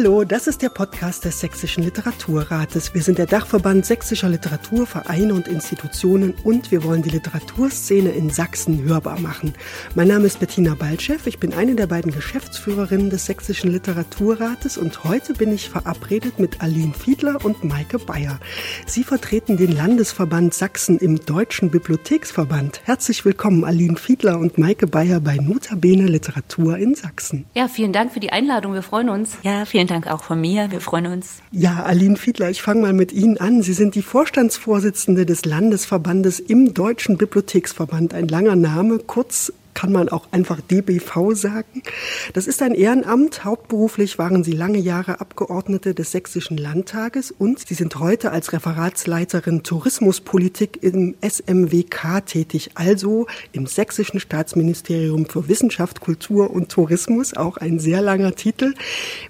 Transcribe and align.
Hallo, 0.00 0.22
das 0.22 0.46
ist 0.46 0.62
der 0.62 0.68
Podcast 0.68 1.24
des 1.24 1.40
Sächsischen 1.40 1.82
Literaturrates. 1.82 2.94
Wir 2.94 3.02
sind 3.02 3.18
der 3.18 3.26
Dachverband 3.26 3.84
sächsischer 3.84 4.28
Literaturvereine 4.28 5.34
und 5.34 5.48
Institutionen 5.48 6.34
und 6.44 6.70
wir 6.70 6.84
wollen 6.84 7.02
die 7.02 7.10
Literaturszene 7.10 8.10
in 8.10 8.30
Sachsen 8.30 8.84
hörbar 8.84 9.18
machen. 9.18 9.54
Mein 9.96 10.06
Name 10.06 10.26
ist 10.26 10.38
Bettina 10.38 10.76
Baltschew, 10.76 11.16
ich 11.24 11.40
bin 11.40 11.52
eine 11.52 11.74
der 11.74 11.88
beiden 11.88 12.12
Geschäftsführerinnen 12.12 13.10
des 13.10 13.26
Sächsischen 13.26 13.72
Literaturrates 13.72 14.78
und 14.78 15.02
heute 15.02 15.32
bin 15.32 15.52
ich 15.52 15.68
verabredet 15.68 16.38
mit 16.38 16.62
Aline 16.62 16.94
Fiedler 16.94 17.44
und 17.44 17.64
Maike 17.64 17.98
Bayer. 17.98 18.38
Sie 18.86 19.02
vertreten 19.02 19.56
den 19.56 19.72
Landesverband 19.72 20.54
Sachsen 20.54 20.98
im 20.98 21.18
Deutschen 21.24 21.72
Bibliotheksverband. 21.72 22.82
Herzlich 22.84 23.24
willkommen, 23.24 23.64
Aline 23.64 23.96
Fiedler 23.96 24.38
und 24.38 24.58
Maike 24.58 24.86
Bayer 24.86 25.18
bei 25.18 25.38
Notabene 25.38 26.06
Literatur 26.06 26.78
in 26.78 26.94
Sachsen. 26.94 27.46
Ja, 27.56 27.66
vielen 27.66 27.92
Dank 27.92 28.12
für 28.12 28.20
die 28.20 28.30
Einladung, 28.30 28.74
wir 28.74 28.82
freuen 28.82 29.08
uns. 29.08 29.36
Ja, 29.42 29.64
vielen 29.64 29.87
Dank 29.88 30.06
auch 30.06 30.22
von 30.22 30.40
mir. 30.40 30.70
Wir 30.70 30.80
freuen 30.80 31.06
uns. 31.06 31.40
Ja, 31.50 31.82
Aline 31.82 32.16
Fiedler, 32.16 32.50
ich 32.50 32.62
fange 32.62 32.82
mal 32.82 32.92
mit 32.92 33.12
Ihnen 33.12 33.38
an. 33.38 33.62
Sie 33.62 33.72
sind 33.72 33.94
die 33.94 34.02
Vorstandsvorsitzende 34.02 35.26
des 35.26 35.44
Landesverbandes 35.44 36.38
im 36.38 36.74
Deutschen 36.74 37.18
Bibliotheksverband. 37.18 38.14
Ein 38.14 38.28
langer 38.28 38.56
Name, 38.56 38.98
kurz 38.98 39.52
kann 39.78 39.92
man 39.92 40.08
auch 40.08 40.26
einfach 40.32 40.60
DBV 40.60 41.34
sagen. 41.34 41.84
Das 42.32 42.48
ist 42.48 42.62
ein 42.62 42.74
Ehrenamt. 42.74 43.44
Hauptberuflich 43.44 44.18
waren 44.18 44.42
Sie 44.42 44.50
lange 44.50 44.78
Jahre 44.78 45.20
Abgeordnete 45.20 45.94
des 45.94 46.10
Sächsischen 46.10 46.56
Landtages 46.56 47.30
und 47.30 47.60
Sie 47.60 47.74
sind 47.74 48.00
heute 48.00 48.32
als 48.32 48.52
Referatsleiterin 48.52 49.62
Tourismuspolitik 49.62 50.82
im 50.82 51.14
SMWK 51.22 52.26
tätig, 52.26 52.70
also 52.74 53.28
im 53.52 53.68
Sächsischen 53.68 54.18
Staatsministerium 54.18 55.26
für 55.26 55.46
Wissenschaft, 55.46 56.00
Kultur 56.00 56.50
und 56.50 56.70
Tourismus, 56.70 57.34
auch 57.34 57.56
ein 57.56 57.78
sehr 57.78 58.02
langer 58.02 58.34
Titel. 58.34 58.74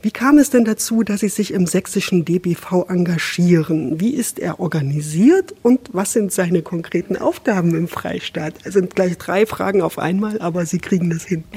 Wie 0.00 0.12
kam 0.12 0.38
es 0.38 0.48
denn 0.48 0.64
dazu, 0.64 1.02
dass 1.02 1.20
Sie 1.20 1.28
sich 1.28 1.52
im 1.52 1.66
sächsischen 1.66 2.24
DBV 2.24 2.86
engagieren? 2.88 4.00
Wie 4.00 4.14
ist 4.14 4.38
er 4.38 4.60
organisiert 4.60 5.54
und 5.62 5.90
was 5.92 6.14
sind 6.14 6.32
seine 6.32 6.62
konkreten 6.62 7.18
Aufgaben 7.18 7.74
im 7.74 7.86
Freistaat? 7.86 8.54
Es 8.64 8.72
sind 8.72 8.94
gleich 8.94 9.18
drei 9.18 9.44
Fragen 9.44 9.82
auf 9.82 9.98
einmal 9.98 10.37
aber 10.40 10.66
Sie 10.66 10.78
kriegen 10.78 11.10
das 11.10 11.24
hin. 11.24 11.44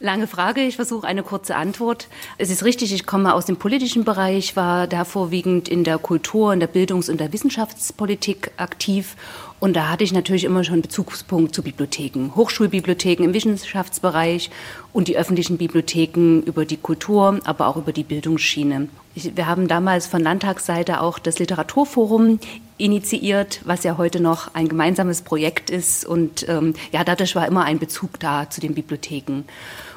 Lange 0.00 0.28
Frage, 0.28 0.60
ich 0.60 0.76
versuche 0.76 1.08
eine 1.08 1.24
kurze 1.24 1.56
Antwort. 1.56 2.06
Es 2.36 2.50
ist 2.50 2.64
richtig, 2.64 2.92
ich 2.92 3.04
komme 3.04 3.34
aus 3.34 3.46
dem 3.46 3.56
politischen 3.56 4.04
Bereich, 4.04 4.54
war 4.54 4.86
da 4.86 5.04
vorwiegend 5.04 5.68
in 5.68 5.82
der 5.82 5.98
Kultur, 5.98 6.52
in 6.52 6.60
der 6.60 6.68
Bildungs- 6.68 7.08
und 7.08 7.18
der 7.18 7.32
Wissenschaftspolitik 7.32 8.52
aktiv. 8.58 9.16
Und 9.58 9.74
da 9.74 9.88
hatte 9.88 10.04
ich 10.04 10.12
natürlich 10.12 10.44
immer 10.44 10.62
schon 10.62 10.82
Bezugspunkt 10.82 11.52
zu 11.52 11.64
Bibliotheken, 11.64 12.30
Hochschulbibliotheken 12.36 13.24
im 13.24 13.34
Wissenschaftsbereich 13.34 14.50
und 14.92 15.08
die 15.08 15.16
öffentlichen 15.16 15.58
Bibliotheken 15.58 16.42
über 16.46 16.64
die 16.64 16.76
Kultur, 16.76 17.40
aber 17.42 17.66
auch 17.66 17.76
über 17.76 17.92
die 17.92 18.04
Bildungsschiene. 18.04 18.88
Ich, 19.16 19.36
wir 19.36 19.48
haben 19.48 19.66
damals 19.66 20.06
von 20.06 20.22
Landtagsseite 20.22 21.00
auch 21.00 21.18
das 21.18 21.40
Literaturforum 21.40 22.38
initiiert, 22.78 23.60
was 23.64 23.84
ja 23.84 23.98
heute 23.98 24.20
noch 24.20 24.54
ein 24.54 24.68
gemeinsames 24.68 25.22
Projekt 25.22 25.68
ist. 25.68 26.06
Und 26.06 26.48
ähm, 26.48 26.74
ja, 26.92 27.04
dadurch 27.04 27.34
war 27.36 27.46
immer 27.46 27.64
ein 27.64 27.78
Bezug 27.78 28.18
da 28.20 28.48
zu 28.48 28.60
den 28.60 28.74
Bibliotheken. 28.74 29.44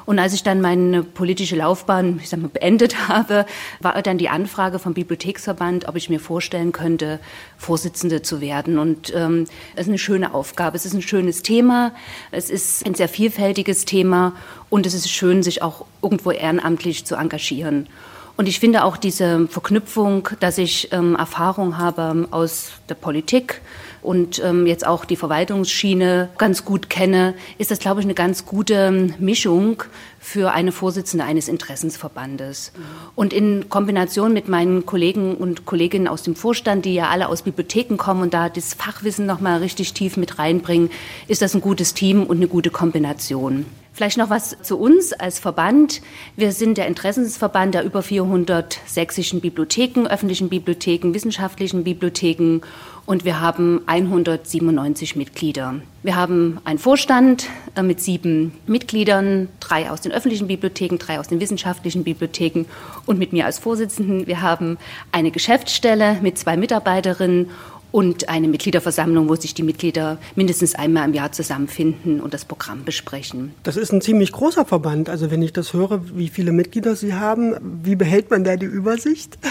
Und 0.04 0.18
als 0.18 0.34
ich 0.34 0.42
dann 0.42 0.60
meine 0.60 1.04
politische 1.04 1.56
Laufbahn 1.56 2.18
ich 2.20 2.28
sag 2.28 2.40
mal, 2.40 2.48
beendet 2.48 2.96
habe, 3.08 3.46
war 3.80 4.00
dann 4.02 4.18
die 4.18 4.28
Anfrage 4.28 4.78
vom 4.78 4.94
Bibliotheksverband, 4.94 5.88
ob 5.88 5.96
ich 5.96 6.10
mir 6.10 6.20
vorstellen 6.20 6.72
könnte, 6.72 7.20
Vorsitzende 7.56 8.22
zu 8.22 8.40
werden. 8.40 8.78
Und 8.78 9.12
ähm, 9.14 9.46
es 9.74 9.82
ist 9.82 9.88
eine 9.88 9.98
schöne 9.98 10.34
Aufgabe. 10.34 10.76
Es 10.76 10.84
ist 10.84 10.94
ein 10.94 11.02
schönes 11.02 11.42
Thema. 11.42 11.92
Es 12.30 12.50
ist 12.50 12.84
ein 12.84 12.94
sehr 12.94 13.08
vielfältiges 13.08 13.84
Thema. 13.84 14.34
Und 14.70 14.86
es 14.86 14.94
ist 14.94 15.08
schön, 15.10 15.42
sich 15.42 15.62
auch 15.62 15.86
irgendwo 16.02 16.32
ehrenamtlich 16.32 17.04
zu 17.04 17.14
engagieren. 17.14 17.88
Und 18.36 18.48
ich 18.48 18.60
finde 18.60 18.84
auch 18.84 18.96
diese 18.96 19.46
Verknüpfung, 19.48 20.28
dass 20.40 20.58
ich 20.58 20.92
ähm, 20.92 21.16
Erfahrung 21.16 21.78
habe 21.78 22.28
aus 22.30 22.72
der 22.88 22.94
Politik, 22.94 23.60
und 24.02 24.42
ähm, 24.44 24.66
jetzt 24.66 24.86
auch 24.86 25.04
die 25.04 25.16
Verwaltungsschiene 25.16 26.28
ganz 26.36 26.64
gut 26.64 26.90
kenne, 26.90 27.34
ist 27.58 27.70
das, 27.70 27.78
glaube 27.78 28.00
ich, 28.00 28.06
eine 28.06 28.14
ganz 28.14 28.44
gute 28.44 28.74
ähm, 28.74 29.14
Mischung 29.18 29.84
für 30.18 30.52
eine 30.52 30.72
Vorsitzende 30.72 31.24
eines 31.24 31.48
Interessensverbandes. 31.48 32.72
Und 33.14 33.32
in 33.32 33.68
Kombination 33.68 34.32
mit 34.32 34.48
meinen 34.48 34.86
Kollegen 34.86 35.36
und 35.36 35.66
Kolleginnen 35.66 36.08
aus 36.08 36.22
dem 36.22 36.34
Vorstand, 36.34 36.84
die 36.84 36.94
ja 36.94 37.08
alle 37.08 37.28
aus 37.28 37.42
Bibliotheken 37.42 37.96
kommen 37.96 38.22
und 38.22 38.34
da 38.34 38.48
das 38.48 38.74
Fachwissen 38.74 39.26
noch 39.26 39.40
mal 39.40 39.58
richtig 39.58 39.94
tief 39.94 40.16
mit 40.16 40.38
reinbringen, 40.38 40.90
ist 41.28 41.42
das 41.42 41.54
ein 41.54 41.60
gutes 41.60 41.94
Team 41.94 42.24
und 42.24 42.36
eine 42.36 42.48
gute 42.48 42.70
Kombination. 42.70 43.66
Vielleicht 43.94 44.16
noch 44.16 44.30
was 44.30 44.56
zu 44.62 44.78
uns 44.78 45.12
als 45.12 45.38
Verband. 45.38 46.00
Wir 46.34 46.52
sind 46.52 46.78
der 46.78 46.86
Interessensverband 46.86 47.74
der 47.74 47.84
über 47.84 48.02
400 48.02 48.80
sächsischen 48.86 49.42
Bibliotheken, 49.42 50.06
öffentlichen 50.06 50.48
Bibliotheken, 50.48 51.12
wissenschaftlichen 51.12 51.84
Bibliotheken 51.84 52.60
und 53.06 53.24
wir 53.24 53.40
haben 53.40 53.82
197 53.86 55.16
Mitglieder. 55.16 55.74
Wir 56.02 56.16
haben 56.16 56.58
einen 56.64 56.78
Vorstand 56.78 57.48
äh, 57.74 57.82
mit 57.82 58.00
sieben 58.00 58.52
Mitgliedern, 58.66 59.48
drei 59.60 59.90
aus 59.90 60.00
den 60.00 60.12
öffentlichen 60.12 60.46
Bibliotheken, 60.46 60.98
drei 60.98 61.18
aus 61.20 61.28
den 61.28 61.40
wissenschaftlichen 61.40 62.04
Bibliotheken 62.04 62.64
und 63.06 63.18
mit 63.18 63.32
mir 63.32 63.46
als 63.46 63.58
Vorsitzenden. 63.58 64.26
Wir 64.26 64.40
haben 64.40 64.78
eine 65.10 65.30
Geschäftsstelle 65.30 66.18
mit 66.22 66.38
zwei 66.38 66.56
Mitarbeiterinnen 66.56 67.50
und 67.92 68.28
eine 68.28 68.48
Mitgliederversammlung, 68.48 69.28
wo 69.28 69.36
sich 69.36 69.54
die 69.54 69.62
Mitglieder 69.62 70.18
mindestens 70.34 70.74
einmal 70.74 71.06
im 71.06 71.14
Jahr 71.14 71.30
zusammenfinden 71.30 72.20
und 72.20 72.34
das 72.34 72.44
Programm 72.44 72.84
besprechen. 72.84 73.54
Das 73.62 73.76
ist 73.76 73.92
ein 73.92 74.00
ziemlich 74.00 74.32
großer 74.32 74.64
Verband. 74.64 75.08
Also 75.08 75.30
wenn 75.30 75.42
ich 75.42 75.52
das 75.52 75.74
höre, 75.74 76.00
wie 76.16 76.28
viele 76.28 76.52
Mitglieder 76.52 76.96
Sie 76.96 77.14
haben, 77.14 77.54
wie 77.84 77.94
behält 77.94 78.30
man 78.30 78.42
da 78.42 78.56
die 78.56 78.66
Übersicht? 78.66 79.38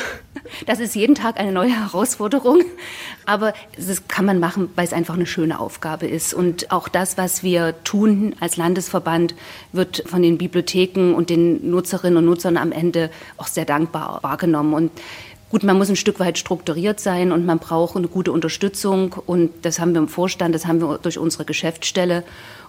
Das 0.66 0.80
ist 0.80 0.96
jeden 0.96 1.16
Tag 1.16 1.40
eine 1.40 1.52
neue 1.52 1.70
Herausforderung, 1.72 2.62
aber 3.26 3.54
das 3.78 4.08
kann 4.08 4.26
man 4.26 4.40
machen, 4.40 4.70
weil 4.76 4.86
es 4.86 4.92
einfach 4.92 5.14
eine 5.14 5.26
schöne 5.26 5.60
Aufgabe 5.60 6.08
ist. 6.08 6.34
Und 6.34 6.72
auch 6.72 6.88
das, 6.88 7.18
was 7.18 7.44
wir 7.44 7.76
tun 7.84 8.36
als 8.40 8.58
Landesverband, 8.58 9.36
wird 9.72 10.04
von 10.06 10.22
den 10.22 10.38
Bibliotheken 10.38 11.14
und 11.14 11.30
den 11.30 11.70
Nutzerinnen 11.70 12.18
und 12.18 12.26
Nutzern 12.26 12.58
am 12.58 12.72
Ende 12.72 13.12
auch 13.38 13.48
sehr 13.48 13.66
dankbar 13.66 14.20
wahrgenommen. 14.24 14.74
Und 14.74 14.92
Gut, 15.52 15.64
man 15.64 15.78
muss 15.78 15.90
ein 15.90 15.98
Stück 15.98 16.22
weit 16.22 16.38
strukturiert 16.38 17.02
sein 17.02 17.34
und 17.34 17.46
man 17.46 17.60
braucht 17.60 17.98
eine 17.98 18.08
gute 18.08 18.32
Unterstützung. 18.32 19.14
Und 19.26 19.52
das 19.64 19.82
haben 19.82 19.92
wir 19.92 20.00
im 20.00 20.08
Vorstand, 20.08 20.56
das 20.56 20.66
haben 20.66 20.80
wir 20.80 20.98
durch 20.98 21.18
unsere 21.18 21.44
Geschäftsstelle. 21.44 22.24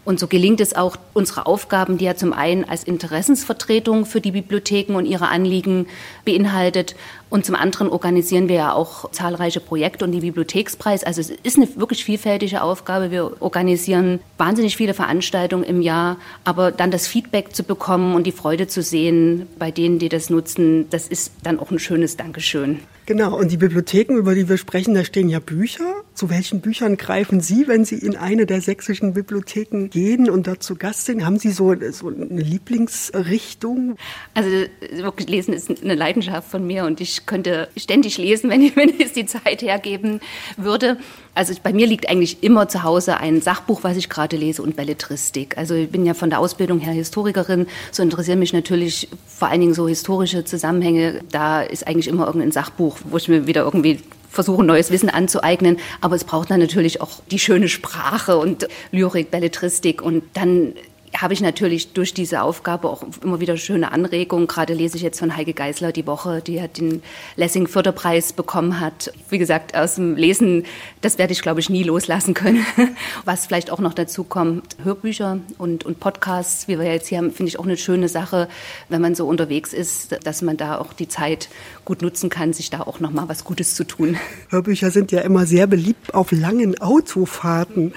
Und 0.05 0.19
so 0.19 0.27
gelingt 0.27 0.61
es 0.61 0.75
auch, 0.75 0.97
unsere 1.15 1.47
Aufgaben, 1.47 1.97
die 1.97 2.07
ja 2.07 2.17
zum 2.17 2.33
einen 2.33 2.65
als 2.65 2.83
Interessensvertretung 2.83 4.05
für 4.05 4.21
die 4.21 4.33
Bibliotheken 4.33 4.97
und 4.97 5.07
ihre 5.07 5.29
Anliegen 5.29 5.87
beinhaltet, 6.25 6.97
und 7.33 7.47
zum 7.47 7.55
anderen 7.55 7.89
organisieren 7.89 8.51
wir 8.51 8.57
ja 8.57 8.73
auch 8.75 9.11
zahlreiche 9.11 9.59
Projekte 9.59 10.05
und 10.05 10.13
die 10.13 10.21
Bibliothekspreis. 10.21 11.03
Also 11.03 11.23
es 11.23 11.31
ist 11.31 11.57
eine 11.57 11.67
wirklich 11.77 12.05
vielfältige 12.05 12.63
Aufgabe. 12.63 13.11
Wir 13.11 13.41
organisieren 13.41 14.21
wahnsinnig 14.37 14.77
viele 14.77 14.93
Veranstaltungen 14.93 15.65
im 15.65 15.81
Jahr, 15.81 16.19
aber 16.45 16.73
dann 16.73 16.91
das 16.91 17.07
Feedback 17.07 17.57
zu 17.57 17.63
bekommen 17.63 18.15
und 18.15 18.27
die 18.27 18.33
Freude 18.33 18.67
zu 18.67 18.83
sehen 18.83 19.47
bei 19.59 19.71
denen, 19.71 19.99
die 19.99 20.11
das 20.11 20.29
nutzen, 20.29 20.91
das 20.91 21.09
ist 21.09 21.33
dann 21.43 21.59
auch 21.59 21.71
ein 21.71 21.79
schönes 21.79 22.19
Dankeschön. 22.19 22.81
Genau, 23.05 23.37
und 23.37 23.51
die 23.51 23.57
Bibliotheken, 23.57 24.15
über 24.15 24.35
die 24.35 24.49
wir 24.49 24.57
sprechen, 24.59 24.95
da 24.95 25.05
stehen 25.05 25.29
ja 25.29 25.41
Bücher. 25.41 26.03
Zu 26.15 26.31
welchen 26.31 26.61
Büchern 26.61 26.97
greifen 26.97 27.41
Sie, 27.41 27.67
wenn 27.67 27.85
Sie 27.85 27.97
in 27.97 28.17
eine 28.17 28.47
der 28.47 28.61
sächsischen 28.61 29.15
Bibliotheken 29.15 29.89
gehen 29.89 30.31
und 30.31 30.47
dort 30.47 30.63
zu 30.63 30.77
Gast 30.77 31.07
sind? 31.07 31.25
Haben 31.25 31.39
Sie 31.39 31.51
so, 31.51 31.75
so 31.91 32.09
eine 32.09 32.41
Lieblingsrichtung? 32.41 33.97
Also 34.35 34.49
wirklich 34.93 35.29
lesen 35.29 35.53
ist 35.53 35.83
eine 35.83 35.97
Leidenschaft 35.97 36.49
von 36.49 36.65
mir 36.65 36.85
und 36.85 37.01
ich 37.01 37.22
könnte 37.27 37.69
ständig 37.77 38.19
lesen, 38.19 38.51
wenn 38.51 38.63
ich, 38.63 39.01
es 39.01 39.13
die 39.13 39.27
Zeit 39.27 39.63
hergeben 39.63 40.21
würde. 40.57 40.99
Also 41.35 41.55
bei 41.63 41.73
mir 41.73 41.87
liegt 41.87 42.09
eigentlich 42.09 42.43
immer 42.43 42.69
zu 42.69 42.83
Hause 42.83 43.17
ein 43.17 43.41
Sachbuch, 43.41 43.83
was 43.83 43.97
ich 43.97 44.09
gerade 44.09 44.37
lese 44.37 44.63
und 44.63 44.77
Belletristik. 44.77 45.57
Also 45.57 45.75
ich 45.75 45.91
bin 45.91 46.05
ja 46.05 46.15
von 46.15 46.29
der 46.31 46.41
Ausbildung 46.41 46.79
her 46.79 46.93
Historikerin, 46.93 47.67
so 47.91 48.03
interessieren 48.03 48.39
mich 48.39 48.53
natürlich 48.53 49.09
vor 49.27 49.49
allen 49.49 49.61
Dingen 49.61 49.75
so 49.75 49.89
historische 49.89 50.45
Zusammenhänge. 50.45 51.21
Da 51.31 51.63
ist 51.63 51.87
eigentlich 51.87 52.09
immer 52.09 52.27
irgendein 52.27 52.53
Sachbuch, 52.53 52.99
wo 53.05 53.17
ich 53.17 53.29
mir 53.29 53.47
wieder 53.47 53.63
irgendwie 53.63 54.01
versuche, 54.33 54.65
neues 54.65 54.91
Wissen 54.91 55.11
anzueignen. 55.11 55.79
Aber 56.01 56.17
es 56.17 56.25
braucht 56.25 56.51
dann 56.51 56.61
natürlich 56.61 57.01
auch 57.01 57.21
die 57.31 57.39
schöne 57.39 57.69
Sprache 57.69 58.37
und 58.39 58.67
Lyrik, 58.91 59.31
Belletristik 59.31 60.03
und 60.03 60.25
dann 60.35 60.75
habe 61.17 61.35
ich 61.35 61.41
natürlich 61.41 61.93
durch 61.93 62.15
diese 62.15 62.43
Aufgabe 62.43 62.89
auch 62.89 63.05
immer 63.23 63.41
wieder 63.41 63.57
schöne 63.57 63.93
Anregungen. 63.93 64.47
Gerade 64.47 64.73
lese 64.73 64.97
ich 64.97 65.03
jetzt 65.03 65.19
von 65.19 65.37
Heike 65.37 65.53
Geisler 65.53 65.93
die 65.93 66.07
Woche, 66.07 66.41
die 66.41 66.61
hat 66.61 66.79
den 66.79 67.03
Lessing 67.37 67.67
Förderpreis 67.67 68.33
bekommen 68.33 68.81
hat. 68.81 69.13
Wie 69.29 69.39
gesagt, 69.39 69.77
aus 69.77 69.97
dem 69.97 70.17
Lesen, 70.17 70.65
das 71.03 71.19
werde 71.19 71.33
ich 71.33 71.43
glaube 71.43 71.61
ich 71.61 71.69
nie 71.69 71.83
loslassen 71.83 72.35
können. 72.35 72.65
Was 73.25 73.47
vielleicht 73.47 73.71
auch 73.71 73.81
noch 73.81 73.95
dazu 73.95 74.25
kommt, 74.25 74.77
Hörbücher 74.83 75.41
und, 75.59 75.85
und 75.85 76.01
Podcasts, 76.01 76.67
wie 76.67 76.79
wir 76.79 76.87
jetzt 76.87 77.09
hier 77.09 77.19
haben, 77.19 77.31
finde 77.31 77.51
ich 77.51 77.59
auch 77.59 77.65
eine 77.65 77.77
schöne 77.77 78.09
Sache, 78.09 78.49
wenn 78.89 79.03
man 79.03 79.15
so 79.15 79.27
unterwegs 79.27 79.73
ist, 79.73 80.19
dass 80.25 80.43
man 80.43 80.57
da 80.57 80.79
auch 80.79 80.93
die 80.93 81.09
Zeit 81.09 81.49
gut 81.85 82.01
nutzen 82.01 82.31
kann, 82.31 82.53
sich 82.53 82.71
da 82.71 82.81
auch 82.81 83.01
noch 83.01 83.13
mal 83.13 83.29
was 83.29 83.45
Gutes 83.45 83.75
zu 83.75 83.85
tun. 83.85 84.17
Hörbücher 84.49 84.91
sind 84.91 85.13
ja 85.13 85.21
immer 85.21 85.47
sehr 85.47 85.67
beliebt 85.67 86.15
auf 86.15 86.33
langen 86.33 86.81
Autofahrten. 86.81 87.93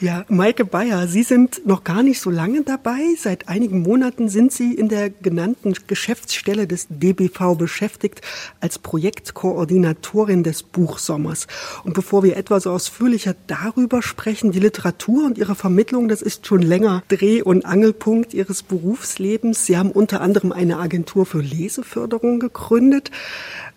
Ja, 0.00 0.24
Maike 0.28 0.64
Bayer, 0.64 1.08
Sie 1.08 1.22
sind 1.22 1.66
noch 1.66 1.82
gar 1.82 2.02
nicht 2.02 2.20
so 2.20 2.30
lange 2.30 2.43
dabei. 2.64 3.00
Seit 3.16 3.48
einigen 3.48 3.80
Monaten 3.80 4.28
sind 4.28 4.52
Sie 4.52 4.74
in 4.74 4.88
der 4.88 5.08
genannten 5.08 5.74
Geschäftsstelle 5.86 6.66
des 6.66 6.86
DBV 6.90 7.54
beschäftigt 7.56 8.20
als 8.60 8.78
Projektkoordinatorin 8.78 10.42
des 10.42 10.62
Buchsommers. 10.62 11.46
Und 11.84 11.94
bevor 11.94 12.22
wir 12.22 12.36
etwas 12.36 12.66
ausführlicher 12.66 13.34
darüber 13.46 14.02
sprechen, 14.02 14.52
die 14.52 14.60
Literatur 14.60 15.24
und 15.24 15.38
ihre 15.38 15.54
Vermittlung, 15.54 16.08
das 16.08 16.22
ist 16.22 16.46
schon 16.46 16.60
länger 16.60 17.02
Dreh- 17.08 17.42
und 17.42 17.64
Angelpunkt 17.64 18.34
Ihres 18.34 18.62
Berufslebens. 18.62 19.64
Sie 19.64 19.78
haben 19.78 19.90
unter 19.90 20.20
anderem 20.20 20.52
eine 20.52 20.78
Agentur 20.78 21.24
für 21.24 21.40
Leseförderung 21.40 22.40
gegründet. 22.40 23.10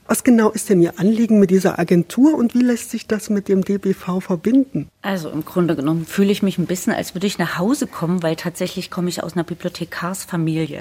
Was 0.09 0.23
genau 0.23 0.51
ist 0.51 0.69
denn 0.69 0.81
Ihr 0.81 0.97
Anliegen 0.99 1.37
mit 1.37 1.51
dieser 1.51 1.79
Agentur 1.79 2.35
und 2.35 2.53
wie 2.53 2.61
lässt 2.61 2.91
sich 2.91 3.07
das 3.07 3.29
mit 3.29 3.49
dem 3.49 3.65
DBV 3.65 4.21
verbinden? 4.21 4.87
Also 5.01 5.29
im 5.29 5.43
Grunde 5.43 5.75
genommen 5.75 6.05
fühle 6.05 6.31
ich 6.31 6.41
mich 6.41 6.57
ein 6.57 6.65
bisschen, 6.65 6.93
als 6.93 7.13
würde 7.13 7.27
ich 7.27 7.37
nach 7.37 7.57
Hause 7.57 7.87
kommen, 7.87 8.23
weil 8.23 8.37
tatsächlich 8.37 8.89
komme 8.89 9.09
ich 9.09 9.21
aus 9.21 9.33
einer 9.33 9.43
Bibliothekarsfamilie. 9.43 10.79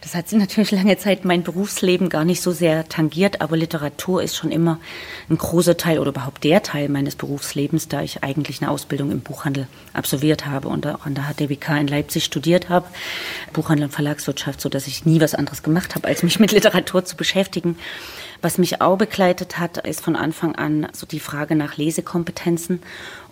Das 0.00 0.14
hat 0.14 0.30
sie 0.30 0.36
natürlich 0.36 0.70
lange 0.70 0.96
Zeit 0.96 1.26
mein 1.26 1.42
Berufsleben 1.42 2.08
gar 2.08 2.24
nicht 2.24 2.40
so 2.40 2.50
sehr 2.50 2.88
tangiert, 2.88 3.42
aber 3.42 3.58
Literatur 3.58 4.22
ist 4.22 4.36
schon 4.36 4.50
immer 4.50 4.80
ein 5.28 5.36
großer 5.36 5.76
Teil 5.76 5.98
oder 5.98 6.08
überhaupt 6.08 6.42
der 6.42 6.62
Teil 6.62 6.88
meines 6.88 7.14
Berufslebens, 7.14 7.88
da 7.88 8.00
ich 8.00 8.24
eigentlich 8.24 8.62
eine 8.62 8.70
Ausbildung 8.70 9.10
im 9.10 9.20
Buchhandel 9.20 9.66
absolviert 9.92 10.46
habe 10.46 10.68
und 10.68 10.86
auch 10.86 11.04
an 11.04 11.14
der 11.14 11.24
HDWK 11.24 11.78
in 11.78 11.88
Leipzig 11.88 12.24
studiert 12.24 12.70
habe, 12.70 12.86
Buchhandel 13.52 13.84
und 13.84 13.92
Verlagswirtschaft, 13.92 14.62
so 14.62 14.70
dass 14.70 14.86
ich 14.86 15.04
nie 15.04 15.20
was 15.20 15.34
anderes 15.34 15.62
gemacht 15.62 15.94
habe, 15.94 16.08
als 16.08 16.22
mich 16.22 16.40
mit 16.40 16.52
Literatur 16.52 17.04
zu 17.04 17.16
beschäftigen. 17.16 17.76
Was 18.42 18.58
mich 18.62 18.80
auch 18.80 18.96
begleitet 18.96 19.58
hat, 19.58 19.78
ist 19.78 20.02
von 20.02 20.14
Anfang 20.14 20.54
an 20.54 20.86
so 20.92 21.04
die 21.04 21.18
Frage 21.18 21.56
nach 21.56 21.76
Lesekompetenzen. 21.76 22.80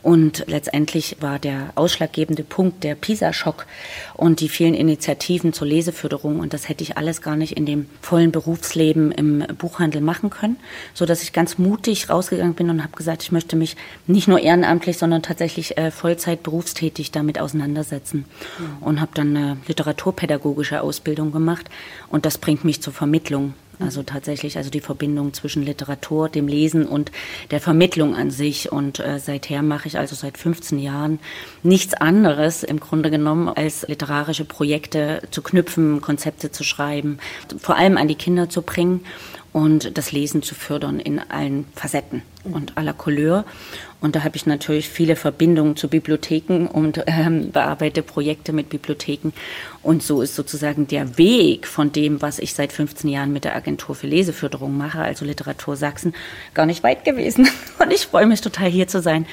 Und 0.02 0.44
letztendlich 0.48 1.18
war 1.20 1.38
der 1.38 1.70
ausschlaggebende 1.76 2.42
Punkt 2.42 2.82
der 2.82 2.96
PISA-Schock 2.96 3.66
und 4.14 4.40
die 4.40 4.48
vielen 4.48 4.74
Initiativen 4.74 5.52
zur 5.52 5.68
Leseförderung. 5.68 6.40
Und 6.40 6.52
das 6.52 6.68
hätte 6.68 6.82
ich 6.82 6.96
alles 6.96 7.22
gar 7.22 7.36
nicht 7.36 7.56
in 7.56 7.64
dem 7.64 7.86
vollen 8.00 8.32
Berufsleben 8.32 9.12
im 9.12 9.44
Buchhandel 9.56 10.00
machen 10.00 10.30
können, 10.30 10.56
so 10.94 11.06
dass 11.06 11.22
ich 11.22 11.32
ganz 11.32 11.58
mutig 11.58 12.10
rausgegangen 12.10 12.54
bin 12.54 12.70
und 12.70 12.82
habe 12.82 12.96
gesagt, 12.96 13.22
ich 13.22 13.30
möchte 13.30 13.54
mich 13.54 13.76
nicht 14.08 14.26
nur 14.26 14.40
ehrenamtlich, 14.40 14.98
sondern 14.98 15.22
tatsächlich 15.22 15.78
äh, 15.78 15.92
Vollzeit 15.92 16.42
berufstätig 16.42 17.12
damit 17.12 17.38
auseinandersetzen. 17.38 18.24
Mhm. 18.58 18.82
Und 18.82 19.00
habe 19.00 19.12
dann 19.14 19.36
eine 19.36 19.58
literaturpädagogische 19.68 20.80
Ausbildung 20.80 21.30
gemacht. 21.30 21.68
Und 22.08 22.26
das 22.26 22.38
bringt 22.38 22.64
mich 22.64 22.82
zur 22.82 22.92
Vermittlung 22.92 23.54
also 23.80 24.02
tatsächlich, 24.02 24.56
also 24.56 24.70
die 24.70 24.80
Verbindung 24.80 25.32
zwischen 25.32 25.62
Literatur, 25.64 26.28
dem 26.28 26.48
Lesen 26.48 26.86
und 26.86 27.10
der 27.50 27.60
Vermittlung 27.60 28.14
an 28.14 28.30
sich. 28.30 28.70
Und 28.70 29.00
äh, 29.00 29.18
seither 29.18 29.62
mache 29.62 29.88
ich 29.88 29.98
also 29.98 30.14
seit 30.14 30.38
15 30.38 30.78
Jahren 30.78 31.18
nichts 31.62 31.94
anderes 31.94 32.62
im 32.62 32.80
Grunde 32.80 33.10
genommen, 33.10 33.48
als 33.48 33.86
literarische 33.88 34.44
Projekte 34.44 35.22
zu 35.30 35.42
knüpfen, 35.42 36.00
Konzepte 36.00 36.50
zu 36.50 36.64
schreiben, 36.64 37.18
vor 37.58 37.76
allem 37.76 37.96
an 37.96 38.08
die 38.08 38.14
Kinder 38.14 38.48
zu 38.48 38.62
bringen 38.62 39.04
und 39.52 39.96
das 39.98 40.12
Lesen 40.12 40.42
zu 40.42 40.54
fördern 40.54 41.00
in 41.00 41.18
allen 41.18 41.66
Facetten 41.74 42.22
und 42.44 42.76
aller 42.76 42.92
Couleur. 42.92 43.44
Und 44.00 44.16
da 44.16 44.24
habe 44.24 44.36
ich 44.36 44.46
natürlich 44.46 44.88
viele 44.88 45.16
Verbindungen 45.16 45.76
zu 45.76 45.88
Bibliotheken 45.88 46.66
und 46.66 47.02
ähm, 47.06 47.50
bearbeite 47.50 48.02
Projekte 48.02 48.52
mit 48.52 48.70
Bibliotheken. 48.70 49.32
Und 49.82 50.02
so 50.02 50.22
ist 50.22 50.36
sozusagen 50.36 50.86
der 50.86 51.18
Weg 51.18 51.66
von 51.66 51.92
dem, 51.92 52.22
was 52.22 52.38
ich 52.38 52.54
seit 52.54 52.72
15 52.72 53.10
Jahren 53.10 53.32
mit 53.32 53.44
der 53.44 53.56
Agentur 53.56 53.94
für 53.94 54.06
Leseförderung 54.06 54.76
mache, 54.76 55.00
also 55.00 55.24
Literatur 55.24 55.76
Sachsen, 55.76 56.14
gar 56.54 56.66
nicht 56.66 56.82
weit 56.82 57.04
gewesen. 57.04 57.48
Und 57.78 57.92
ich 57.92 58.06
freue 58.06 58.26
mich 58.26 58.40
total 58.40 58.70
hier 58.70 58.88
zu 58.88 59.02
sein, 59.02 59.26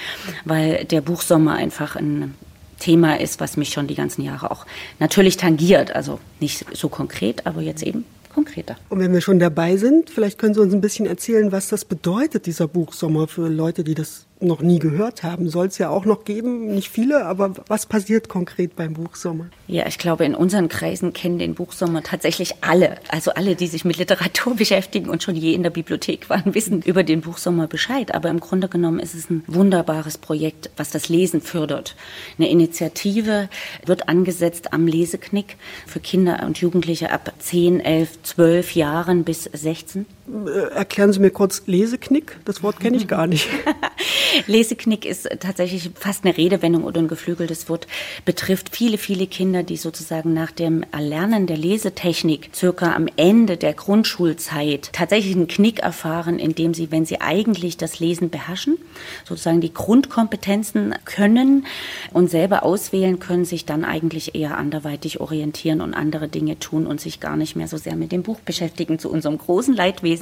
weil 0.46 0.86
der 0.86 1.02
Buchsommer 1.02 1.54
einfach 1.54 1.96
ein 1.96 2.34
Thema 2.80 3.19
ist, 3.19 3.40
was 3.40 3.58
mich 3.58 3.69
schon 3.69 3.88
die 3.88 3.96
ganzen 3.96 4.22
Jahre 4.22 4.52
auch 4.52 4.66
natürlich 5.00 5.38
tangiert. 5.38 5.96
Also 5.96 6.19
nicht 6.40 6.66
so 6.75 6.90
konkret, 6.90 7.46
aber 7.46 7.62
jetzt 7.62 7.84
eben 7.84 8.06
konkreter. 8.38 8.78
Und 8.89 9.00
wenn 9.00 9.12
wir 9.13 9.22
schon 9.22 9.39
dabei 9.39 9.78
sind, 9.78 10.12
vielleicht 10.12 10.38
können 10.38 10.54
Sie 10.54 10.62
uns 10.62 10.72
ein 10.72 10.80
bisschen 10.80 11.07
erzählen, 11.07 11.51
was 11.51 11.69
das 11.69 11.86
bedeutet, 11.86 12.45
dieser 12.45 12.68
Buchsommer 12.68 13.28
für 13.28 13.48
Leute, 13.48 13.84
die 13.84 13.95
das 13.95 14.28
noch 14.39 14.62
nie 14.62 14.80
gehört 14.80 15.24
haben. 15.24 15.50
Soll 15.50 15.68
es 15.68 15.78
ja 15.78 15.89
auch 15.89 16.06
noch 16.06 16.24
geben, 16.24 16.74
nicht 16.74 16.89
viele, 16.89 17.25
aber 17.25 17.54
was 17.68 17.86
passiert 17.86 18.30
konkret 18.30 18.75
beim 18.75 18.94
Buchsommer? 18.94 19.48
Ja, 19.68 19.88
ich 19.88 19.98
glaube, 19.98 20.25
in 20.25 20.36
unseren 20.36 20.69
Kreisen 20.69 21.13
kennen 21.13 21.39
den 21.39 21.56
Buchsommer 21.56 22.04
tatsächlich 22.04 22.56
alle. 22.62 22.98
Also 23.10 23.31
alle, 23.31 23.56
die 23.56 23.68
sich 23.68 23.86
mit 23.86 23.98
Literatur 23.98 24.56
beschäftigen 24.57 25.10
und 25.10 25.24
schon 25.24 25.36
je 25.36 25.54
in 25.54 25.63
der 25.63 25.69
Bibliothek 25.69 26.30
waren, 26.30 26.54
wissen 26.54 26.81
über 26.81 27.04
den 27.04 27.22
Buchsommer 27.22 27.68
Bescheid. 27.68 28.13
Aber 28.13 28.30
im 28.30 28.39
Grunde 28.39 28.68
genommen 28.68 29.00
ist 29.00 29.16
es 29.16 29.30
ein 29.30 29.44
wunderbares 29.48 30.18
Projekt, 30.18 30.69
was 30.78 30.92
das 30.92 31.10
Lesen 31.10 31.42
fördert. 31.42 31.95
Eine 32.38 32.50
Initiative 32.50 33.50
wird 33.86 34.10
angesetzt 34.10 34.74
am 34.74 34.88
Leseknick 34.88 35.57
für 35.86 36.00
Kinder 36.00 36.44
und 36.45 36.60
Jugendliche 36.60 37.12
ab 37.12 37.33
10, 37.40 37.80
11, 37.80 38.22
12 38.24 38.75
Jahren 38.75 39.24
bis 39.24 39.44
16. 39.45 40.06
Äh, 40.27 40.75
erklären 40.75 41.13
Sie 41.13 41.19
mir 41.19 41.31
kurz 41.31 41.63
Leseknick. 41.68 42.38
Das 42.45 42.63
Wort 42.63 42.79
kenne 42.79 42.97
ich 42.97 43.07
gar 43.07 43.27
nicht. 43.27 43.47
Leseknick 44.47 45.06
ist 45.06 45.29
tatsächlich 45.39 45.89
fast 45.95 46.25
eine 46.25 46.38
Redewendung 46.38 46.83
oder 46.83 47.00
ein 47.00 47.07
geflügeltes 47.07 47.69
Wort, 47.69 47.88
betrifft 48.25 48.75
viele, 48.75 48.97
viele 48.97 49.27
Kinder, 49.27 49.63
die 49.63 49.77
sozusagen 49.77 50.33
nach 50.33 50.51
dem 50.51 50.83
Erlernen 50.91 51.47
der 51.47 51.57
Lesetechnik 51.57 52.50
circa 52.53 52.94
am 52.94 53.07
Ende 53.15 53.57
der 53.57 53.74
Grundschulzeit 53.74 54.89
tatsächlich 54.94 55.35
einen 55.35 55.47
Knick 55.47 55.79
erfahren, 55.79 56.39
indem 56.39 56.73
sie, 56.73 56.91
wenn 56.91 57.06
sie 57.06 57.21
eigentlich 57.21 57.77
das 57.77 58.00
Lesen 58.00 58.30
beherrschen, 58.30 58.77
sozusagen 59.25 59.62
die 59.62 59.73
Grundkompetenzen 59.73 60.95
können 61.06 61.65
und 62.13 62.30
selber 62.30 62.63
auswählen 62.63 63.19
können, 63.19 63.45
sich 63.45 63.65
dann 63.65 63.85
eigentlich 63.85 64.35
eher 64.35 64.57
anderweitig 64.57 65.19
orientieren 65.19 65.81
und 65.81 65.94
andere 65.94 66.27
Dinge 66.27 66.59
tun 66.59 66.85
und 66.85 67.00
sich 67.00 67.19
gar 67.19 67.38
nicht 67.38 67.56
mehr 67.56 67.68
so 67.68 67.77
sehr 67.77 67.95
mit 67.95 68.12
dem 68.12 68.23
Buch 68.23 68.39
beschäftigen, 68.41 69.00
zu 69.00 69.09
unserem 69.09 69.38
großen 69.38 69.75
Leidwesen, 69.75 70.17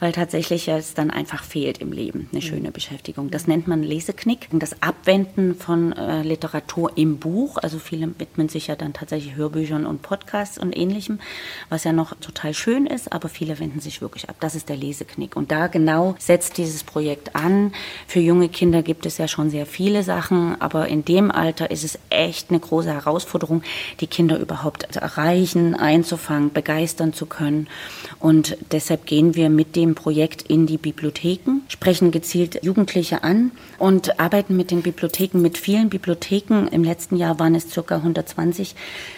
weil 0.00 0.12
tatsächlich 0.12 0.68
es 0.68 0.94
dann 0.94 1.10
einfach 1.10 1.44
fehlt 1.44 1.78
im 1.78 1.92
Leben, 1.92 2.28
eine 2.32 2.42
schöne 2.42 2.70
Beschäftigung. 2.70 3.30
Das 3.30 3.46
nennt 3.46 3.68
man 3.68 3.82
Leseknick. 3.82 4.48
Das 4.52 4.82
Abwenden 4.82 5.54
von 5.54 5.92
äh, 5.92 6.22
Literatur 6.22 6.92
im 6.96 7.18
Buch. 7.18 7.58
Also 7.58 7.78
viele 7.78 8.08
widmen 8.18 8.48
sich 8.48 8.66
ja 8.66 8.76
dann 8.76 8.92
tatsächlich 8.92 9.36
Hörbüchern 9.36 9.86
und 9.86 10.02
Podcasts 10.02 10.58
und 10.58 10.76
ähnlichem, 10.76 11.20
was 11.68 11.84
ja 11.84 11.92
noch 11.92 12.14
total 12.20 12.54
schön 12.54 12.86
ist, 12.86 13.12
aber 13.12 13.28
viele 13.28 13.58
wenden 13.58 13.80
sich 13.80 14.00
wirklich 14.00 14.28
ab. 14.28 14.36
Das 14.40 14.54
ist 14.54 14.68
der 14.68 14.76
Leseknick. 14.76 15.36
Und 15.36 15.52
da 15.52 15.66
genau 15.66 16.14
setzt 16.18 16.58
dieses 16.58 16.84
Projekt 16.84 17.36
an. 17.36 17.72
Für 18.06 18.20
junge 18.20 18.48
Kinder 18.48 18.82
gibt 18.82 19.06
es 19.06 19.18
ja 19.18 19.28
schon 19.28 19.50
sehr 19.50 19.66
viele 19.66 20.02
Sachen, 20.02 20.60
aber 20.60 20.88
in 20.88 21.04
dem 21.04 21.30
Alter 21.30 21.70
ist 21.70 21.84
es 21.84 21.98
echt 22.10 22.50
eine 22.50 22.60
große 22.60 22.92
Herausforderung, 22.92 23.62
die 24.00 24.06
Kinder 24.06 24.38
überhaupt 24.38 24.86
zu 24.92 25.00
erreichen, 25.00 25.74
einzufangen, 25.74 26.52
begeistern 26.52 27.12
zu 27.12 27.26
können. 27.26 27.68
Und 28.18 28.56
deshalb 28.72 29.06
gehen 29.06 29.21
wir 29.34 29.48
mit 29.48 29.76
dem 29.76 29.94
Projekt 29.94 30.42
in 30.42 30.66
die 30.66 30.76
Bibliotheken, 30.76 31.62
sprechen 31.68 32.10
gezielt 32.10 32.62
Jugendliche 32.62 33.22
an 33.22 33.52
und 33.78 34.20
arbeiten 34.20 34.56
mit 34.56 34.70
den 34.70 34.82
Bibliotheken, 34.82 35.38
mit 35.40 35.56
vielen 35.56 35.88
Bibliotheken. 35.88 36.66
Im 36.70 36.84
letzten 36.84 37.16
Jahr 37.16 37.38
waren 37.38 37.54
es 37.54 37.70
circa 37.70 37.96
120 37.96 38.74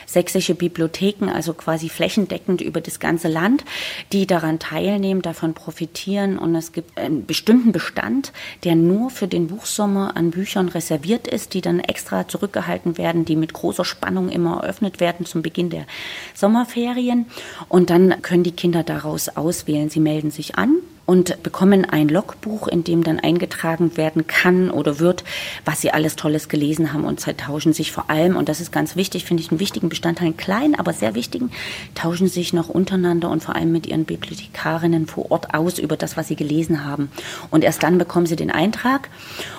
sächsische 0.07 0.55
Bibliotheken, 0.55 1.29
also 1.29 1.55
quasi 1.55 1.89
flächendeckend 1.89 2.61
über 2.61 2.81
das 2.81 3.01
ganze 3.01 3.29
Land, 3.29 3.65
die 4.13 4.27
daran 4.27 4.59
teilnehmen, 4.59 5.23
davon 5.23 5.55
profitieren. 5.55 6.39
Und 6.39 6.55
es 6.55 6.73
gibt 6.73 6.99
einen 6.99 7.27
bestimmten 7.27 7.73
Bestand, 7.73 8.33
der 8.63 8.77
nur 8.77 9.11
für 9.11 9.27
den 9.27 9.49
Buchsommer 9.49 10.17
an 10.17 10.31
Büchern 10.31 10.69
reserviert 10.69 11.27
ist, 11.27 11.55
die 11.55 11.61
dann 11.61 11.81
extra 11.81 12.29
zurückgehalten 12.29 12.99
werden, 12.99 13.25
die 13.25 13.37
mit 13.37 13.53
großer 13.53 13.85
Spannung 13.85 14.29
immer 14.29 14.63
eröffnet 14.63 15.01
werden 15.01 15.27
zum 15.27 15.43
Beginn 15.43 15.71
der 15.71 15.87
Sommerferien. 16.35 17.27
Und 17.69 17.91
dann 17.91 18.23
können 18.23 18.45
die 18.45 18.53
Kinder 18.53 18.83
daraus 18.83 19.29
auswählen. 19.29 19.91
Sie 19.95 20.01
melden 20.01 20.33
sich 20.33 20.59
an 20.59 20.79
und 21.07 21.41
bekommen 21.45 21.85
ein 21.85 22.09
Logbuch, 22.09 22.67
in 22.67 22.83
dem 22.83 23.05
dann 23.05 23.21
eingetragen 23.21 23.97
werden 23.97 24.27
kann 24.27 24.73
oder 24.73 24.99
wird, 24.99 25.23
was 25.65 25.81
sie 25.81 25.93
alles 25.93 26.17
Tolles 26.17 26.49
gelesen 26.49 26.93
haben 26.93 27.05
und 27.05 27.25
tauschen 27.39 27.73
sich 27.73 27.93
vor 27.93 28.11
allem, 28.11 28.35
und 28.35 28.49
das 28.49 28.61
ist 28.61 28.73
ganz 28.73 28.97
wichtig, 28.97 29.25
finde 29.25 29.45
ich 29.45 29.53
einen 29.53 29.61
wichtigen 29.61 29.89
Bestandteil, 29.89 30.27
einen 30.27 30.37
kleinen, 30.37 30.75
aber 30.75 30.93
sehr 30.93 31.15
wichtigen, 31.15 31.53
tauschen 31.95 32.27
sich 32.27 32.53
noch 32.53 32.69
untereinander 32.69 33.31
und 33.31 33.45
vor 33.45 33.55
allem 33.55 33.71
mit 33.71 33.87
ihren 33.87 34.05
Bibliothekarinnen 34.05 35.07
vor 35.07 35.31
Ort 35.31 35.55
aus 35.55 35.79
über 35.79 35.97
das, 35.97 36.17
was 36.17 36.27
sie 36.27 36.37
gelesen 36.37 36.85
haben. 36.85 37.09
Und 37.53 37.63
erst 37.63 37.85
dann 37.85 37.97
bekommen 37.97 38.27
sie 38.27 38.35
den 38.35 38.51
Eintrag. 38.51 39.11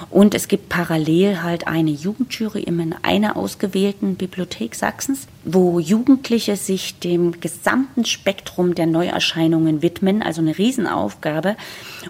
Und 0.09 0.35
es 0.35 0.49
gibt 0.49 0.67
parallel 0.67 1.43
halt 1.43 1.65
eine 1.65 1.91
Jugendjury 1.91 2.63
in 2.63 2.93
einer 3.03 3.37
ausgewählten 3.37 4.15
Bibliothek 4.15 4.75
Sachsens, 4.75 5.29
wo 5.45 5.79
Jugendliche 5.79 6.57
sich 6.57 6.99
dem 6.99 7.39
gesamten 7.39 8.03
Spektrum 8.03 8.75
der 8.75 8.87
Neuerscheinungen 8.87 9.81
widmen, 9.81 10.21
also 10.21 10.41
eine 10.41 10.57
Riesenaufgabe, 10.57 11.55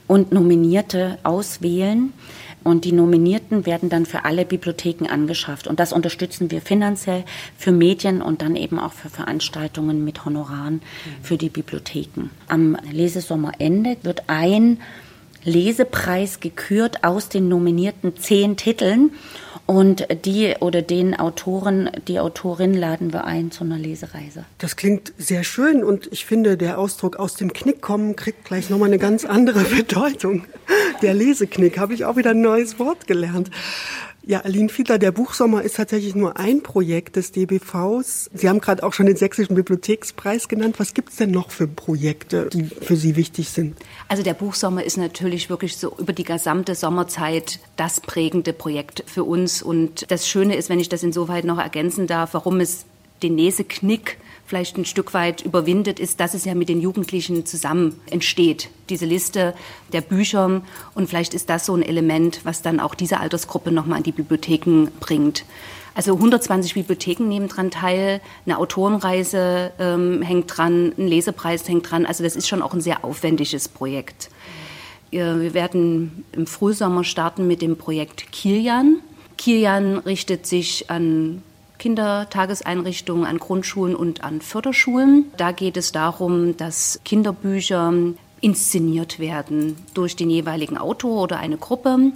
und 0.07 0.31
Nominierte 0.31 1.19
auswählen. 1.23 2.13
Und 2.63 2.83
die 2.83 2.93
Nominierten 2.93 3.67
werden 3.67 3.89
dann 3.89 4.07
für 4.07 4.25
alle 4.25 4.43
Bibliotheken 4.43 5.07
angeschafft. 5.07 5.67
Und 5.67 5.79
das 5.79 5.93
unterstützen 5.93 6.49
wir 6.49 6.61
finanziell 6.61 7.23
für 7.57 7.71
Medien 7.71 8.23
und 8.23 8.41
dann 8.41 8.55
eben 8.55 8.79
auch 8.79 8.93
für 8.93 9.09
Veranstaltungen 9.09 10.03
mit 10.03 10.25
Honoraren 10.25 10.81
für 11.21 11.37
die 11.37 11.49
Bibliotheken. 11.49 12.31
Am 12.47 12.75
Lesesommerende 12.91 13.97
wird 14.01 14.23
ein 14.27 14.79
Lesepreis 15.43 16.39
gekürt 16.39 17.03
aus 17.03 17.29
den 17.29 17.47
nominierten 17.49 18.17
zehn 18.17 18.57
Titeln. 18.57 19.11
Und 19.65 20.07
die 20.25 20.53
oder 20.59 20.83
den 20.83 21.15
Autoren, 21.15 21.89
die 22.07 22.19
Autorin 22.19 22.75
laden 22.75 23.13
wir 23.13 23.23
ein 23.25 23.49
zu 23.49 23.63
einer 23.63 23.79
Lesereise. 23.79 24.45
Das 24.59 24.75
klingt 24.75 25.11
sehr 25.17 25.43
schön 25.43 25.83
und 25.83 26.07
ich 26.11 26.25
finde, 26.25 26.55
der 26.55 26.77
Ausdruck 26.77 27.17
aus 27.17 27.33
dem 27.33 27.51
Knick 27.51 27.81
kommen 27.81 28.15
kriegt 28.15 28.45
gleich 28.45 28.69
nochmal 28.69 28.89
eine 28.89 28.99
ganz 28.99 29.25
andere 29.25 29.63
Bedeutung. 29.75 30.45
Der 31.01 31.15
Leseknick, 31.15 31.79
habe 31.79 31.95
ich 31.95 32.05
auch 32.05 32.15
wieder 32.15 32.31
ein 32.31 32.41
neues 32.41 32.77
Wort 32.77 33.07
gelernt. 33.07 33.49
Ja, 34.27 34.39
Aline 34.39 34.69
Fiedler, 34.69 34.97
der 34.97 35.11
Buchsommer 35.11 35.61
ist 35.61 35.75
tatsächlich 35.75 36.15
nur 36.15 36.37
ein 36.37 36.63
Projekt 36.63 37.15
des 37.15 37.31
DBVs. 37.31 38.31
Sie 38.33 38.49
haben 38.49 38.59
gerade 38.59 38.81
auch 38.81 38.91
schon 38.91 39.05
den 39.05 39.17
Sächsischen 39.17 39.53
Bibliothekspreis 39.53 40.47
genannt. 40.47 40.79
Was 40.79 40.95
gibt 40.95 41.09
es 41.09 41.17
denn 41.17 41.29
noch 41.29 41.51
für 41.51 41.67
Projekte, 41.67 42.49
die 42.51 42.63
für 42.63 42.95
Sie 42.95 43.17
wichtig 43.17 43.49
sind? 43.49 43.77
Also 44.07 44.23
der 44.23 44.33
Buchsommer 44.33 44.83
ist 44.83 44.97
natürlich 44.97 45.51
wirklich 45.51 45.77
so 45.77 45.95
über 45.99 46.11
die 46.11 46.23
gesamte 46.23 46.73
Sommerzeit 46.73 47.59
das 47.77 47.99
prägende 47.99 48.51
Projekt 48.51 49.03
für 49.05 49.23
uns. 49.23 49.61
Und 49.61 50.09
das 50.09 50.27
Schöne 50.27 50.55
ist, 50.55 50.69
wenn 50.69 50.79
ich 50.79 50.89
das 50.89 51.03
insoweit 51.03 51.45
noch 51.45 51.59
ergänzen 51.59 52.07
darf, 52.07 52.33
warum 52.33 52.61
es 52.61 52.85
den 53.21 53.37
Leseknick 53.37 54.17
vielleicht 54.45 54.77
ein 54.77 54.85
Stück 54.85 55.13
weit 55.13 55.41
überwindet, 55.41 55.99
ist, 55.99 56.19
dass 56.19 56.33
es 56.33 56.45
ja 56.45 56.53
mit 56.53 56.69
den 56.69 56.81
Jugendlichen 56.81 57.45
zusammen 57.45 57.99
entsteht. 58.09 58.69
Diese 58.89 59.05
Liste 59.05 59.53
der 59.91 60.01
Bücher. 60.01 60.61
Und 60.93 61.09
vielleicht 61.09 61.33
ist 61.33 61.49
das 61.49 61.65
so 61.65 61.75
ein 61.75 61.81
Element, 61.81 62.41
was 62.43 62.61
dann 62.61 62.79
auch 62.79 62.95
diese 62.95 63.19
Altersgruppe 63.19 63.71
nochmal 63.71 63.99
in 63.99 64.03
die 64.03 64.11
Bibliotheken 64.11 64.87
bringt. 64.99 65.45
Also 65.95 66.13
120 66.15 66.73
Bibliotheken 66.73 67.23
nehmen 67.23 67.47
dran 67.47 67.71
teil, 67.71 68.19
eine 68.45 68.57
Autorenreise 68.57 69.71
ähm, 69.79 70.21
hängt 70.21 70.57
dran, 70.57 70.93
ein 70.97 71.07
Lesepreis 71.07 71.67
hängt 71.69 71.89
dran. 71.89 72.05
Also 72.05 72.21
das 72.21 72.35
ist 72.35 72.49
schon 72.49 72.61
auch 72.61 72.73
ein 72.73 72.81
sehr 72.81 73.05
aufwendiges 73.05 73.69
Projekt. 73.69 74.29
Wir 75.09 75.53
werden 75.53 76.25
im 76.33 76.45
Frühsommer 76.47 77.05
starten 77.05 77.47
mit 77.47 77.61
dem 77.61 77.77
Projekt 77.77 78.33
Kilian. 78.33 78.97
Kilian 79.37 79.99
richtet 79.99 80.45
sich 80.45 80.89
an 80.89 81.41
Kindertageseinrichtungen, 81.77 83.25
an 83.25 83.37
Grundschulen 83.37 83.95
und 83.95 84.23
an 84.23 84.41
Förderschulen. 84.41 85.25
Da 85.37 85.51
geht 85.51 85.77
es 85.77 85.91
darum, 85.91 86.57
dass 86.57 86.99
Kinderbücher 87.05 87.93
inszeniert 88.41 89.19
werden 89.19 89.77
durch 89.93 90.15
den 90.15 90.29
jeweiligen 90.29 90.77
Autor 90.77 91.23
oder 91.23 91.39
eine 91.39 91.57
Gruppe 91.57 92.11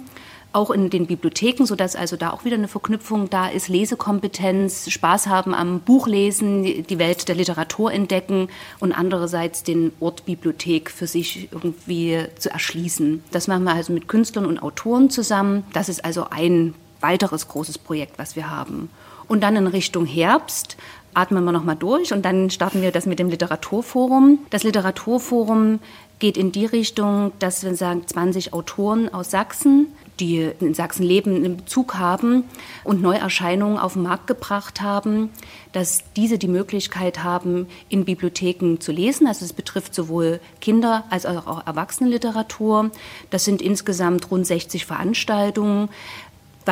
auch 0.52 0.70
in 0.70 0.90
den 0.90 1.06
Bibliotheken, 1.06 1.64
sodass 1.64 1.94
also 1.94 2.16
da 2.16 2.30
auch 2.30 2.44
wieder 2.44 2.56
eine 2.56 2.68
Verknüpfung 2.68 3.30
da 3.30 3.48
ist, 3.48 3.68
Lesekompetenz, 3.68 4.90
Spaß 4.90 5.28
haben 5.28 5.54
am 5.54 5.80
Buchlesen, 5.80 6.64
die 6.64 6.98
Welt 6.98 7.28
der 7.28 7.36
Literatur 7.36 7.92
entdecken 7.92 8.48
und 8.80 8.92
andererseits 8.92 9.62
den 9.62 9.92
Ort 10.00 10.24
Bibliothek 10.26 10.90
für 10.90 11.06
sich 11.06 11.48
irgendwie 11.52 12.24
zu 12.36 12.50
erschließen. 12.50 13.22
Das 13.30 13.46
machen 13.46 13.64
wir 13.64 13.74
also 13.74 13.92
mit 13.92 14.08
Künstlern 14.08 14.46
und 14.46 14.60
Autoren 14.60 15.10
zusammen. 15.10 15.64
Das 15.72 15.88
ist 15.88 16.04
also 16.04 16.26
ein 16.30 16.74
weiteres 17.00 17.48
großes 17.48 17.78
Projekt, 17.78 18.18
was 18.18 18.36
wir 18.36 18.50
haben. 18.50 18.90
Und 19.30 19.44
dann 19.44 19.54
in 19.54 19.68
Richtung 19.68 20.06
Herbst 20.06 20.76
atmen 21.14 21.44
wir 21.44 21.52
nochmal 21.52 21.76
durch 21.76 22.12
und 22.12 22.24
dann 22.24 22.50
starten 22.50 22.82
wir 22.82 22.90
das 22.90 23.06
mit 23.06 23.20
dem 23.20 23.28
Literaturforum. 23.28 24.40
Das 24.50 24.64
Literaturforum 24.64 25.78
geht 26.18 26.36
in 26.36 26.50
die 26.50 26.66
Richtung, 26.66 27.30
dass 27.38 27.62
wir 27.62 27.76
sagen, 27.76 28.02
20 28.04 28.52
Autoren 28.52 29.08
aus 29.14 29.30
Sachsen, 29.30 29.86
die 30.18 30.50
in 30.58 30.74
Sachsen 30.74 31.04
leben, 31.04 31.36
einen 31.36 31.58
Bezug 31.58 31.94
haben 31.94 32.42
und 32.82 33.02
Neuerscheinungen 33.02 33.78
auf 33.78 33.92
den 33.92 34.02
Markt 34.02 34.26
gebracht 34.26 34.80
haben, 34.80 35.30
dass 35.72 36.02
diese 36.16 36.36
die 36.36 36.48
Möglichkeit 36.48 37.22
haben, 37.22 37.68
in 37.88 38.04
Bibliotheken 38.04 38.78
zu 38.80 38.90
lesen. 38.90 39.28
Also 39.28 39.44
es 39.44 39.52
betrifft 39.52 39.94
sowohl 39.94 40.40
Kinder- 40.60 41.04
als 41.08 41.24
auch 41.24 41.64
Erwachsenenliteratur. 41.66 42.90
Das 43.30 43.44
sind 43.44 43.62
insgesamt 43.62 44.28
rund 44.32 44.44
60 44.44 44.86
Veranstaltungen. 44.86 45.88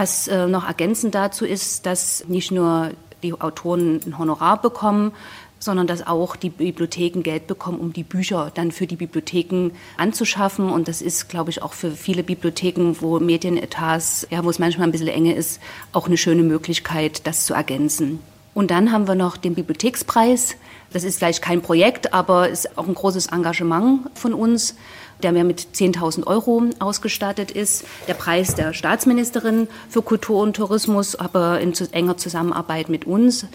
Was 0.00 0.28
äh, 0.28 0.46
noch 0.46 0.64
ergänzend 0.64 1.16
dazu 1.16 1.44
ist, 1.44 1.84
dass 1.84 2.24
nicht 2.28 2.52
nur 2.52 2.92
die 3.24 3.32
Autoren 3.32 4.00
ein 4.06 4.16
Honorar 4.16 4.62
bekommen, 4.62 5.10
sondern 5.58 5.88
dass 5.88 6.06
auch 6.06 6.36
die 6.36 6.50
Bibliotheken 6.50 7.22
Geld 7.24 7.48
bekommen, 7.48 7.80
um 7.80 7.92
die 7.92 8.04
Bücher 8.04 8.52
dann 8.54 8.70
für 8.70 8.86
die 8.86 8.94
Bibliotheken 8.94 9.70
anzuschaffen. 9.96 10.70
Und 10.70 10.86
das 10.86 11.02
ist, 11.02 11.28
glaube 11.28 11.50
ich, 11.50 11.62
auch 11.62 11.72
für 11.72 11.90
viele 11.90 12.22
Bibliotheken, 12.22 12.94
wo 13.00 13.18
Medienetats, 13.18 14.24
ja, 14.30 14.44
wo 14.44 14.50
es 14.50 14.60
manchmal 14.60 14.86
ein 14.86 14.92
bisschen 14.92 15.08
enge 15.08 15.34
ist, 15.34 15.60
auch 15.92 16.06
eine 16.06 16.16
schöne 16.16 16.44
Möglichkeit, 16.44 17.26
das 17.26 17.44
zu 17.44 17.54
ergänzen. 17.54 18.20
Und 18.54 18.70
dann 18.70 18.92
haben 18.92 19.08
wir 19.08 19.16
noch 19.16 19.36
den 19.36 19.56
Bibliothekspreis. 19.56 20.54
Das 20.92 21.02
ist 21.02 21.18
vielleicht 21.18 21.42
kein 21.42 21.60
Projekt, 21.60 22.14
aber 22.14 22.48
ist 22.48 22.78
auch 22.78 22.86
ein 22.86 22.94
großes 22.94 23.26
Engagement 23.26 24.10
von 24.14 24.32
uns 24.32 24.76
der 25.22 25.32
mehr 25.32 25.44
mit 25.44 25.68
10.000 25.74 26.26
Euro 26.26 26.64
ausgestattet 26.78 27.50
ist. 27.50 27.84
Der 28.06 28.14
Preis 28.14 28.54
der 28.54 28.72
Staatsministerin 28.72 29.68
für 29.88 30.02
Kultur 30.02 30.42
und 30.42 30.56
Tourismus, 30.56 31.16
aber 31.16 31.60
in 31.60 31.72
enger 31.92 32.16
Zusammenarbeit 32.16 32.88
mit 32.88 33.06
uns, 33.06 33.46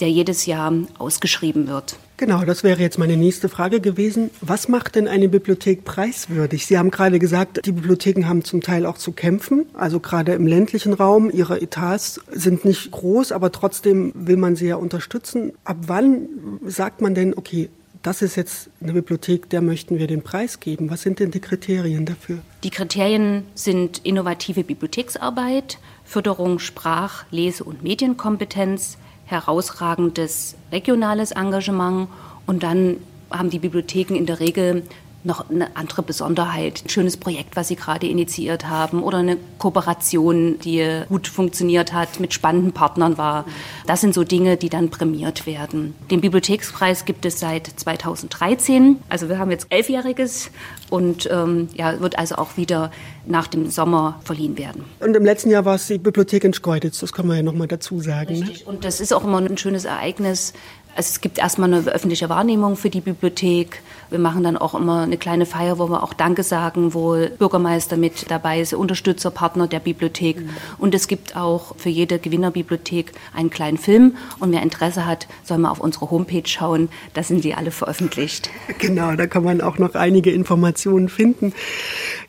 der 0.00 0.10
jedes 0.10 0.46
Jahr 0.46 0.72
ausgeschrieben 0.98 1.68
wird. 1.68 1.96
Genau, 2.18 2.44
das 2.44 2.64
wäre 2.64 2.80
jetzt 2.80 2.98
meine 2.98 3.16
nächste 3.16 3.48
Frage 3.48 3.80
gewesen. 3.80 4.30
Was 4.40 4.68
macht 4.68 4.94
denn 4.94 5.06
eine 5.06 5.28
Bibliothek 5.28 5.84
preiswürdig? 5.84 6.66
Sie 6.66 6.78
haben 6.78 6.90
gerade 6.90 7.18
gesagt, 7.18 7.66
die 7.66 7.72
Bibliotheken 7.72 8.26
haben 8.26 8.42
zum 8.42 8.62
Teil 8.62 8.86
auch 8.86 8.96
zu 8.96 9.12
kämpfen, 9.12 9.66
also 9.74 10.00
gerade 10.00 10.32
im 10.32 10.46
ländlichen 10.46 10.94
Raum. 10.94 11.30
Ihre 11.30 11.60
Etats 11.60 12.20
sind 12.30 12.64
nicht 12.64 12.90
groß, 12.90 13.32
aber 13.32 13.52
trotzdem 13.52 14.12
will 14.14 14.38
man 14.38 14.56
sie 14.56 14.68
ja 14.68 14.76
unterstützen. 14.76 15.52
Ab 15.64 15.76
wann 15.86 16.28
sagt 16.66 17.02
man 17.02 17.14
denn, 17.14 17.34
okay, 17.36 17.68
das 18.06 18.22
ist 18.22 18.36
jetzt 18.36 18.70
eine 18.80 18.92
Bibliothek, 18.92 19.50
der 19.50 19.60
möchten 19.60 19.98
wir 19.98 20.06
den 20.06 20.22
Preis 20.22 20.60
geben. 20.60 20.90
Was 20.90 21.02
sind 21.02 21.18
denn 21.18 21.32
die 21.32 21.40
Kriterien 21.40 22.06
dafür? 22.06 22.38
Die 22.62 22.70
Kriterien 22.70 23.42
sind 23.56 23.98
innovative 24.04 24.62
Bibliotheksarbeit, 24.62 25.78
Förderung 26.04 26.60
Sprach-, 26.60 27.24
Lese- 27.32 27.64
und 27.64 27.82
Medienkompetenz, 27.82 28.96
herausragendes 29.24 30.54
regionales 30.70 31.32
Engagement 31.32 32.06
und 32.46 32.62
dann 32.62 32.98
haben 33.28 33.50
die 33.50 33.58
Bibliotheken 33.58 34.14
in 34.14 34.26
der 34.26 34.38
Regel 34.38 34.84
noch 35.26 35.50
eine 35.50 35.76
andere 35.76 36.02
Besonderheit, 36.02 36.84
ein 36.84 36.88
schönes 36.88 37.16
Projekt, 37.16 37.56
was 37.56 37.68
Sie 37.68 37.76
gerade 37.76 38.06
initiiert 38.06 38.68
haben 38.68 39.02
oder 39.02 39.18
eine 39.18 39.36
Kooperation, 39.58 40.58
die 40.60 41.02
gut 41.08 41.28
funktioniert 41.28 41.92
hat, 41.92 42.20
mit 42.20 42.32
spannenden 42.32 42.72
Partnern 42.72 43.18
war. 43.18 43.44
Das 43.86 44.00
sind 44.00 44.14
so 44.14 44.24
Dinge, 44.24 44.56
die 44.56 44.68
dann 44.68 44.90
prämiert 44.90 45.46
werden. 45.46 45.94
Den 46.10 46.20
Bibliothekspreis 46.20 47.04
gibt 47.04 47.26
es 47.26 47.40
seit 47.40 47.66
2013. 47.66 48.98
Also 49.08 49.28
wir 49.28 49.38
haben 49.38 49.50
jetzt 49.50 49.66
elfjähriges 49.70 50.50
und 50.88 51.28
ähm, 51.30 51.68
ja, 51.74 52.00
wird 52.00 52.18
also 52.18 52.36
auch 52.36 52.56
wieder 52.56 52.90
nach 53.26 53.48
dem 53.48 53.70
Sommer 53.70 54.20
verliehen 54.24 54.56
werden. 54.56 54.84
Und 55.00 55.16
im 55.16 55.24
letzten 55.24 55.50
Jahr 55.50 55.64
war 55.64 55.74
es 55.74 55.88
die 55.88 55.98
Bibliothek 55.98 56.44
in 56.44 56.54
Schkeuditz, 56.54 57.00
das 57.00 57.12
kann 57.12 57.26
man 57.26 57.36
ja 57.36 57.42
noch 57.42 57.54
mal 57.54 57.66
dazu 57.66 58.00
sagen. 58.00 58.34
Ne? 58.34 58.40
Richtig. 58.42 58.66
Ne? 58.66 58.72
Und 58.72 58.84
das 58.84 59.00
ist 59.00 59.12
auch 59.12 59.24
immer 59.24 59.40
ein 59.40 59.58
schönes 59.58 59.84
Ereignis, 59.84 60.52
also 60.96 61.10
es 61.10 61.20
gibt 61.20 61.38
erstmal 61.38 61.72
eine 61.72 61.86
öffentliche 61.86 62.30
Wahrnehmung 62.30 62.74
für 62.76 62.88
die 62.88 63.02
Bibliothek. 63.02 63.82
Wir 64.10 64.18
machen 64.18 64.42
dann 64.42 64.56
auch 64.56 64.74
immer 64.74 65.02
eine 65.02 65.16
kleine 65.16 65.46
Feier, 65.46 65.78
wo 65.78 65.88
wir 65.88 66.02
auch 66.02 66.14
Danke 66.14 66.42
sagen, 66.42 66.94
wo 66.94 67.16
Bürgermeister 67.38 67.96
mit 67.96 68.30
dabei 68.30 68.60
ist, 68.60 68.72
Unterstützer, 68.72 69.30
Partner 69.30 69.66
der 69.66 69.80
Bibliothek. 69.80 70.40
Mhm. 70.40 70.50
Und 70.78 70.94
es 70.94 71.08
gibt 71.08 71.36
auch 71.36 71.74
für 71.76 71.88
jede 71.88 72.18
Gewinnerbibliothek 72.18 73.12
einen 73.34 73.50
kleinen 73.50 73.78
Film. 73.78 74.16
Und 74.38 74.52
wer 74.52 74.62
Interesse 74.62 75.06
hat, 75.06 75.26
soll 75.44 75.58
mal 75.58 75.70
auf 75.70 75.80
unsere 75.80 76.10
Homepage 76.10 76.46
schauen. 76.46 76.88
Da 77.14 77.22
sind 77.22 77.44
die 77.44 77.54
alle 77.54 77.70
veröffentlicht. 77.70 78.50
Genau, 78.78 79.16
da 79.16 79.26
kann 79.26 79.42
man 79.42 79.62
auch 79.62 79.78
noch 79.78 79.94
einige 79.94 80.30
Informationen 80.30 81.08
finden. 81.08 81.52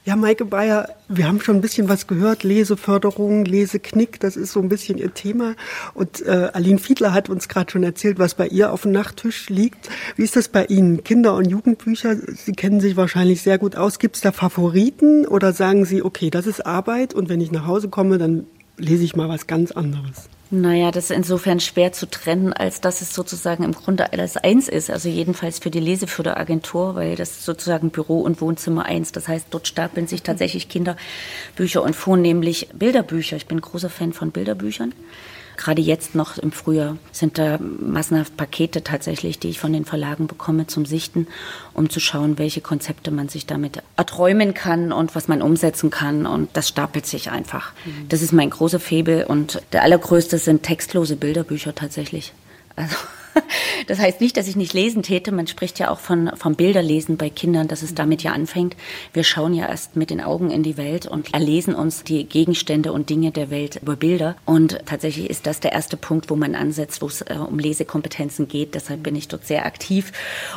Ja, 0.05 0.15
Maike 0.15 0.45
Bayer, 0.45 0.87
wir 1.09 1.27
haben 1.27 1.41
schon 1.41 1.57
ein 1.57 1.61
bisschen 1.61 1.89
was 1.89 2.07
gehört. 2.07 2.43
Leseförderung, 2.43 3.43
Leseknick, 3.43 4.19
das 4.21 4.37
ist 4.37 4.53
so 4.53 4.61
ein 4.61 4.69
bisschen 4.69 4.97
Ihr 4.97 5.13
Thema. 5.13 5.55
Und 5.93 6.25
äh, 6.25 6.49
Aline 6.53 6.79
Fiedler 6.79 7.13
hat 7.13 7.29
uns 7.29 7.49
gerade 7.49 7.69
schon 7.69 7.83
erzählt, 7.83 8.17
was 8.17 8.35
bei 8.35 8.47
ihr 8.47 8.71
auf 8.71 8.83
dem 8.83 8.93
Nachttisch 8.93 9.49
liegt. 9.49 9.89
Wie 10.15 10.23
ist 10.23 10.37
das 10.37 10.47
bei 10.47 10.65
Ihnen? 10.65 11.03
Kinder 11.03 11.35
und 11.35 11.49
Jugendliche 11.49 11.66
Jugendbücher. 11.67 12.15
Sie 12.15 12.53
kennen 12.53 12.79
sich 12.79 12.95
wahrscheinlich 12.95 13.41
sehr 13.41 13.57
gut 13.57 13.75
aus. 13.75 13.99
Gibt 13.99 14.15
es 14.15 14.21
da 14.21 14.31
Favoriten 14.31 15.27
oder 15.27 15.51
sagen 15.51 15.83
Sie, 15.83 16.01
okay, 16.01 16.29
das 16.29 16.47
ist 16.47 16.65
Arbeit 16.65 17.13
und 17.13 17.27
wenn 17.27 17.41
ich 17.41 17.51
nach 17.51 17.67
Hause 17.67 17.89
komme, 17.89 18.17
dann 18.17 18.45
lese 18.77 19.03
ich 19.03 19.15
mal 19.15 19.27
was 19.27 19.47
ganz 19.47 19.71
anderes? 19.71 20.29
Naja, 20.49 20.91
das 20.91 21.05
ist 21.05 21.17
insofern 21.17 21.59
schwer 21.59 21.91
zu 21.91 22.09
trennen, 22.09 22.53
als 22.53 22.79
dass 22.79 23.01
es 23.01 23.13
sozusagen 23.13 23.65
im 23.65 23.73
Grunde 23.73 24.13
alles 24.13 24.37
eins 24.37 24.69
ist. 24.69 24.89
Also 24.89 25.09
jedenfalls 25.09 25.59
für 25.59 25.69
die 25.69 25.81
Leseförderagentur, 25.81 26.95
weil 26.95 27.17
das 27.17 27.43
sozusagen 27.43 27.89
Büro 27.89 28.21
und 28.21 28.39
Wohnzimmer 28.39 28.85
eins. 28.85 29.11
Das 29.11 29.27
heißt, 29.27 29.47
dort 29.49 29.67
stapeln 29.67 30.07
sich 30.07 30.23
tatsächlich 30.23 30.69
Kinderbücher 30.69 31.83
und 31.83 31.97
vornehmlich 31.97 32.69
Bilderbücher. 32.73 33.35
Ich 33.35 33.47
bin 33.47 33.59
großer 33.59 33.89
Fan 33.89 34.13
von 34.13 34.31
Bilderbüchern. 34.31 34.93
Gerade 35.57 35.81
jetzt 35.81 36.15
noch 36.15 36.37
im 36.37 36.51
Frühjahr 36.51 36.97
sind 37.11 37.37
da 37.37 37.57
massenhaft 37.59 38.37
Pakete 38.37 38.83
tatsächlich, 38.83 39.39
die 39.39 39.49
ich 39.49 39.59
von 39.59 39.73
den 39.73 39.85
Verlagen 39.85 40.27
bekomme 40.27 40.67
zum 40.67 40.85
Sichten, 40.85 41.27
um 41.73 41.89
zu 41.89 41.99
schauen, 41.99 42.37
welche 42.37 42.61
Konzepte 42.61 43.11
man 43.11 43.27
sich 43.27 43.45
damit 43.45 43.81
erträumen 43.97 44.53
kann 44.53 44.91
und 44.91 45.15
was 45.15 45.27
man 45.27 45.41
umsetzen 45.41 45.89
kann. 45.89 46.25
Und 46.25 46.49
das 46.53 46.69
stapelt 46.69 47.05
sich 47.05 47.31
einfach. 47.31 47.73
Mhm. 47.85 48.09
Das 48.09 48.21
ist 48.21 48.31
mein 48.31 48.51
großer 48.51 48.79
Febel 48.79 49.23
und 49.23 49.61
der 49.73 49.83
allergrößte 49.83 50.37
sind 50.37 50.63
textlose 50.63 51.15
Bilderbücher 51.15 51.75
tatsächlich. 51.75 52.33
Also 52.75 52.95
das 53.87 53.99
heißt 53.99 54.21
nicht, 54.21 54.37
dass 54.37 54.47
ich 54.47 54.55
nicht 54.55 54.73
lesen 54.73 55.03
täte. 55.03 55.31
Man 55.31 55.47
spricht 55.47 55.79
ja 55.79 55.89
auch 55.89 55.99
von, 55.99 56.31
vom 56.35 56.55
Bilderlesen 56.55 57.17
bei 57.17 57.29
Kindern, 57.29 57.67
dass 57.67 57.81
es 57.81 57.95
damit 57.95 58.23
ja 58.23 58.31
anfängt. 58.31 58.75
Wir 59.13 59.23
schauen 59.23 59.53
ja 59.53 59.67
erst 59.67 59.95
mit 59.95 60.09
den 60.09 60.21
Augen 60.21 60.51
in 60.51 60.63
die 60.63 60.77
Welt 60.77 61.05
und 61.05 61.33
erlesen 61.33 61.75
uns 61.75 62.03
die 62.03 62.25
Gegenstände 62.25 62.91
und 62.91 63.09
Dinge 63.09 63.31
der 63.31 63.49
Welt 63.49 63.79
über 63.81 63.95
Bilder. 63.95 64.35
Und 64.45 64.79
tatsächlich 64.85 65.29
ist 65.29 65.47
das 65.47 65.59
der 65.59 65.73
erste 65.73 65.97
Punkt, 65.97 66.29
wo 66.29 66.35
man 66.35 66.55
ansetzt, 66.55 67.01
wo 67.01 67.07
es 67.07 67.21
äh, 67.21 67.35
um 67.35 67.59
Lesekompetenzen 67.59 68.47
geht. 68.47 68.75
Deshalb 68.75 69.03
bin 69.03 69.15
ich 69.15 69.27
dort 69.27 69.45
sehr 69.45 69.65
aktiv 69.65 70.11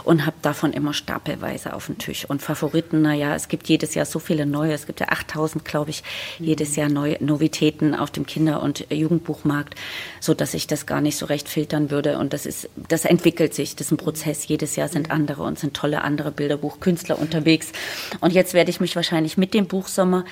und 0.05 0.27
habe 0.27 0.37
davon 0.43 0.73
immer 0.73 0.95
stapelweise 0.95 1.75
auf 1.75 1.87
dem 1.87 1.99
Tisch. 1.99 2.25
Und 2.29 2.43
Favoriten, 2.43 3.03
naja, 3.03 3.35
es 3.35 3.49
gibt 3.49 3.69
jedes 3.69 3.95
Jahr 3.95 4.07
so 4.07 4.19
viele 4.19 4.47
neue. 4.47 4.73
Es 4.73 4.87
gibt 4.87 5.01
ja 5.01 5.09
8000, 5.09 5.65
glaube 5.65 5.91
ich, 5.91 6.03
jedes 6.39 6.77
Jahr 6.77 6.89
neue 6.89 7.23
Novitäten 7.25 7.95
auf 7.95 8.11
dem 8.11 8.27
Kinder- 8.27 8.63
und 8.63 8.87
Jugendbuchmarkt, 8.91 9.75
so 10.21 10.35
dass 10.35 10.55
ich 10.55 10.67
das 10.67 10.87
gar 10.87 11.01
nicht 11.01 11.17
so 11.17 11.27
recht 11.27 11.49
filtern 11.49 11.91
würde. 11.91 12.19
Und 12.19 12.33
das 12.33 12.47
ist 12.47 12.70
das 12.77 13.05
entwickelt 13.05 13.55
sich. 13.55 13.77
Das 13.77 13.89
ist 13.89 13.93
ein 13.93 13.97
Prozess. 13.97 14.47
Jedes 14.47 14.77
Jahr 14.77 14.89
sind 14.89 15.11
andere 15.11 15.43
und 15.43 15.59
sind 15.59 15.75
tolle 15.75 16.03
andere 16.03 16.31
Bilderbuchkünstler 16.31 17.19
unterwegs. 17.19 17.73
Und 18.21 18.33
jetzt 18.33 18.55
werde 18.55 18.71
ich 18.71 18.81
mich 18.81 18.97
wahrscheinlich 18.97 19.37
mit 19.37 19.55
dem 19.55 19.67
Buchsommer 19.67 20.25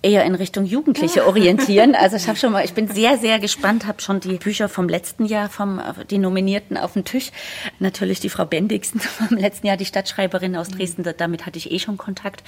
eher 0.00 0.24
in 0.24 0.34
Richtung 0.34 0.64
Jugendliche 0.64 1.26
orientieren. 1.26 1.94
Also 1.94 2.16
ich 2.16 2.28
habe 2.28 2.38
schon 2.38 2.52
mal, 2.52 2.64
ich 2.64 2.72
bin 2.72 2.88
sehr, 2.88 3.18
sehr 3.18 3.38
gespannt, 3.40 3.86
habe 3.86 4.00
schon 4.00 4.20
die 4.20 4.36
Bücher 4.36 4.68
vom 4.68 4.88
letzten 4.88 5.24
Jahr, 5.24 5.48
vom 5.48 5.80
die 6.10 6.18
Nominierten 6.18 6.76
auf 6.76 6.92
dem 6.92 7.04
Tisch. 7.04 7.32
Natürlich 7.80 8.20
die 8.20 8.28
Frau 8.28 8.44
Bendixen 8.44 9.00
vom 9.00 9.36
letzten 9.36 9.66
Jahr, 9.66 9.76
die 9.76 9.84
Stadtschreiberin 9.84 10.56
aus 10.56 10.68
Dresden, 10.68 11.04
damit 11.16 11.46
hatte 11.46 11.58
ich 11.58 11.72
eh 11.72 11.78
schon 11.78 11.96
Kontakt. 11.96 12.44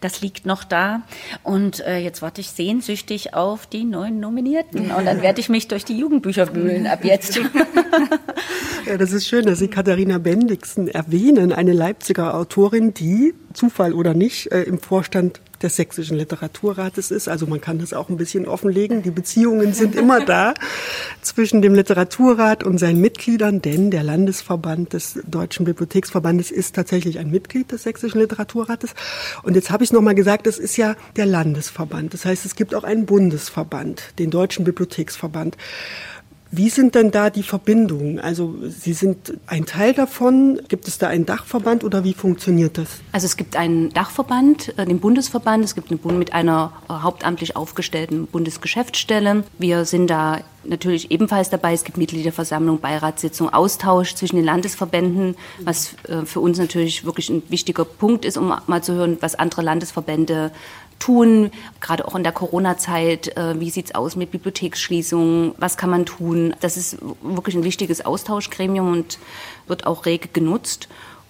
Das 0.00 0.20
liegt 0.20 0.44
noch 0.44 0.64
da. 0.64 1.02
Und 1.44 1.80
äh, 1.80 1.98
jetzt 1.98 2.20
warte 2.20 2.40
ich 2.40 2.50
sehnsüchtig 2.50 3.34
auf 3.34 3.66
die 3.66 3.84
neuen 3.84 4.18
Nominierten. 4.18 4.90
Und 4.90 5.04
dann 5.04 5.22
werde 5.22 5.40
ich 5.40 5.48
mich 5.48 5.68
durch 5.68 5.84
die 5.84 5.98
Jugendbücher 5.98 6.54
wühlen 6.54 6.86
ab 6.86 7.04
jetzt. 7.04 7.40
Ja, 8.86 8.96
das 8.96 9.12
ist 9.12 9.26
schön, 9.26 9.44
dass 9.44 9.58
Sie 9.58 9.68
Katharina 9.68 10.16
Bendixen 10.16 10.88
erwähnen, 10.88 11.52
eine 11.52 11.74
Leipziger 11.74 12.34
Autorin, 12.34 12.94
die, 12.94 13.34
Zufall 13.52 13.92
oder 13.92 14.14
nicht, 14.14 14.50
äh, 14.50 14.62
im 14.62 14.78
Vorstand 14.78 15.42
des 15.62 15.76
Sächsischen 15.76 16.16
Literaturrates 16.16 17.10
ist. 17.10 17.28
Also 17.28 17.46
man 17.46 17.60
kann 17.60 17.78
das 17.78 17.92
auch 17.92 18.08
ein 18.08 18.16
bisschen 18.16 18.46
offenlegen. 18.46 19.02
Die 19.02 19.10
Beziehungen 19.10 19.74
sind 19.74 19.94
immer 19.94 20.20
da 20.24 20.54
zwischen 21.22 21.62
dem 21.62 21.74
Literaturrat 21.74 22.64
und 22.64 22.78
seinen 22.78 23.00
Mitgliedern, 23.00 23.60
denn 23.62 23.90
der 23.90 24.02
Landesverband 24.02 24.92
des 24.92 25.18
Deutschen 25.26 25.64
Bibliotheksverbandes 25.64 26.50
ist 26.50 26.74
tatsächlich 26.74 27.18
ein 27.18 27.30
Mitglied 27.30 27.72
des 27.72 27.82
Sächsischen 27.82 28.20
Literaturrates. 28.20 28.94
Und 29.42 29.54
jetzt 29.54 29.70
habe 29.70 29.84
ich 29.84 29.90
es 29.90 29.92
nochmal 29.92 30.14
gesagt, 30.14 30.46
es 30.46 30.58
ist 30.58 30.76
ja 30.76 30.96
der 31.16 31.26
Landesverband. 31.26 32.14
Das 32.14 32.24
heißt, 32.24 32.44
es 32.44 32.54
gibt 32.54 32.74
auch 32.74 32.84
einen 32.84 33.06
Bundesverband, 33.06 34.18
den 34.18 34.30
Deutschen 34.30 34.64
Bibliotheksverband. 34.64 35.56
Wie 36.50 36.70
sind 36.70 36.94
denn 36.94 37.10
da 37.10 37.28
die 37.28 37.42
Verbindungen? 37.42 38.18
Also 38.20 38.54
Sie 38.68 38.94
sind 38.94 39.34
ein 39.46 39.66
Teil 39.66 39.92
davon. 39.92 40.60
Gibt 40.68 40.88
es 40.88 40.96
da 40.98 41.08
einen 41.08 41.26
Dachverband 41.26 41.84
oder 41.84 42.04
wie 42.04 42.14
funktioniert 42.14 42.78
das? 42.78 42.88
Also 43.12 43.26
es 43.26 43.36
gibt 43.36 43.56
einen 43.56 43.92
Dachverband, 43.92 44.78
äh, 44.78 44.86
den 44.86 44.98
Bundesverband. 44.98 45.64
Es 45.64 45.74
gibt 45.74 45.90
einen 45.90 45.98
Bund 45.98 46.18
mit 46.18 46.32
einer 46.32 46.72
äh, 46.88 46.94
hauptamtlich 46.94 47.54
aufgestellten 47.54 48.26
Bundesgeschäftsstelle. 48.26 49.44
Wir 49.58 49.84
sind 49.84 50.08
da 50.08 50.40
natürlich 50.68 51.10
ebenfalls 51.10 51.50
dabei. 51.50 51.72
Es 51.72 51.84
gibt 51.84 51.98
Mitgliederversammlung, 51.98 52.80
Beiratssitzung, 52.80 53.52
Austausch 53.52 54.14
zwischen 54.14 54.36
den 54.36 54.44
Landesverbänden, 54.44 55.36
was 55.60 55.94
äh, 56.04 56.24
für 56.24 56.40
uns 56.40 56.58
natürlich 56.58 57.04
wirklich 57.04 57.28
ein 57.30 57.42
wichtiger 57.48 57.84
Punkt 57.84 58.24
ist, 58.24 58.36
um 58.36 58.54
mal 58.66 58.82
zu 58.82 58.94
hören, 58.94 59.18
was 59.20 59.34
andere 59.34 59.62
Landesverbände 59.62 60.52
tun, 60.98 61.50
gerade 61.80 62.06
auch 62.06 62.14
in 62.14 62.22
der 62.22 62.32
Corona-Zeit. 62.32 63.36
Äh, 63.36 63.60
wie 63.60 63.70
sieht's 63.70 63.94
aus 63.94 64.16
mit 64.16 64.30
Bibliotheksschließungen? 64.30 65.54
Was 65.58 65.76
kann 65.76 65.90
man 65.90 66.06
tun? 66.06 66.54
Das 66.60 66.76
ist 66.76 66.98
wirklich 67.22 67.54
ein 67.54 67.64
wichtiges 67.64 68.04
Austauschgremium 68.04 68.92
und 68.92 69.18
wird 69.66 69.86
auch 69.86 70.06
rege 70.06 70.28
genutzt. 70.28 70.88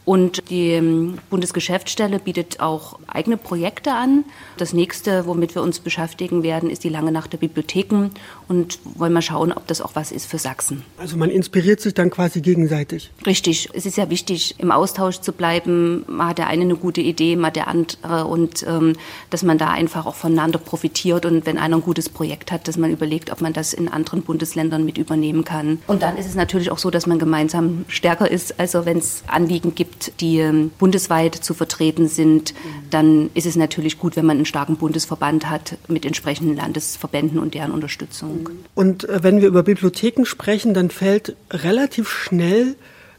Und 0.09 0.49
die 0.49 0.71
ähm, 0.71 1.19
Bundesgeschäftsstelle 1.29 2.19
bietet 2.19 2.61
auch 2.61 2.99
eigene 3.07 3.37
Projekte 3.37 3.93
an. 3.93 4.25
Das 4.57 4.73
nächste, 4.73 5.27
womit 5.27 5.55
wir 5.55 5.61
uns 5.61 5.81
beschäftigen 5.81 6.43
werden, 6.43 6.71
ist 6.71 6.83
die 6.83 6.89
lange 6.89 7.13
Nacht 7.13 7.35
der 7.35 7.39
Bibliotheken 7.39 8.09
und 8.49 8.79
wollen 8.97 9.13
mal 9.13 9.23
schauen, 9.23 9.53
ob 9.53 9.67
das 9.67 9.81
auch 9.81 9.95
was 9.95 10.13
ist 10.13 10.27
für 10.27 10.39
Sachsen. 10.39 10.83
Also 10.97 11.17
man 11.17 11.31
inspiriert 11.31 11.81
sich 11.81 11.95
dann 11.95 12.11
quasi 12.11 12.41
gegenseitig. 12.41 13.11
Richtig. 13.27 13.69
Es 13.75 13.87
ist 13.87 13.97
ja 13.97 14.11
wichtig, 14.11 14.55
im 14.59 14.71
Austausch 14.71 15.21
zu 15.21 15.33
bleiben. 15.33 16.05
Man 16.09 16.29
hat 16.29 16.39
der 16.39 16.47
eine 16.47 16.63
eine 16.63 16.77
gute 16.77 17.01
Idee, 17.01 17.37
man 17.37 17.47
hat 17.47 17.57
der 17.57 17.69
andere 17.69 18.27
und 18.27 18.65
ähm, 18.67 18.95
dass 19.31 19.43
man 19.43 19.59
da 19.59 19.71
einfach 19.71 20.07
auch 20.07 20.15
voneinander 20.15 20.59
profitiert 20.59 21.27
und 21.27 21.47
wenn 21.47 21.59
einer 21.59 21.77
ein 21.77 21.83
gutes 21.83 22.09
Projekt 22.09 22.53
hat, 22.53 22.69
dass 22.69 22.77
man 22.77 22.91
überlegt, 22.91 23.31
ob 23.31 23.41
man 23.41 23.53
das 23.53 23.73
in 23.73 23.89
anderen 23.89 24.23
Bundesländern 24.23 24.85
mit 24.85 24.99
übernehmen 24.99 25.45
kann. 25.45 25.79
Und 25.87 26.03
dann 26.03 26.17
ist 26.17 26.27
es 26.27 26.35
natürlich 26.35 26.71
auch 26.71 26.79
so, 26.79 26.91
dass 26.91 27.07
man 27.07 27.19
gemeinsam 27.19 27.85
stärker 27.89 28.31
ist. 28.31 28.59
Also 28.59 28.87
wenn 28.87 28.99
es 28.99 29.23
Anliegen 29.27 29.75
gibt, 29.75 30.21
die 30.21 30.39
ähm, 30.39 30.71
bundesweit 30.79 31.35
zu 31.35 31.55
vertreten 31.55 32.09
sind, 32.09 32.55
dann 32.91 33.31
ist 33.35 33.47
es 33.47 33.57
natürlich 33.57 33.99
gut, 33.99 34.17
wenn 34.17 34.27
man 34.27 34.39
einen 34.39 34.47
starken 34.47 34.77
Bundesverband 34.77 35.49
hat 35.49 35.77
mit 35.89 36.05
entsprechenden 36.05 36.57
Landesverbänden 36.57 37.39
und 37.39 37.55
deren 37.55 37.73
Unterstützung. 37.73 38.38
Und 38.75 39.09
äh, 39.09 39.23
wenn 39.23 39.41
wir 39.41 39.49
über 39.49 39.63
Bibliotheken 39.63 40.25
sprechen, 40.25 40.75
dann 40.75 40.91
fällt 40.91 41.37
relativ 41.51 42.09
schnell 42.09 42.77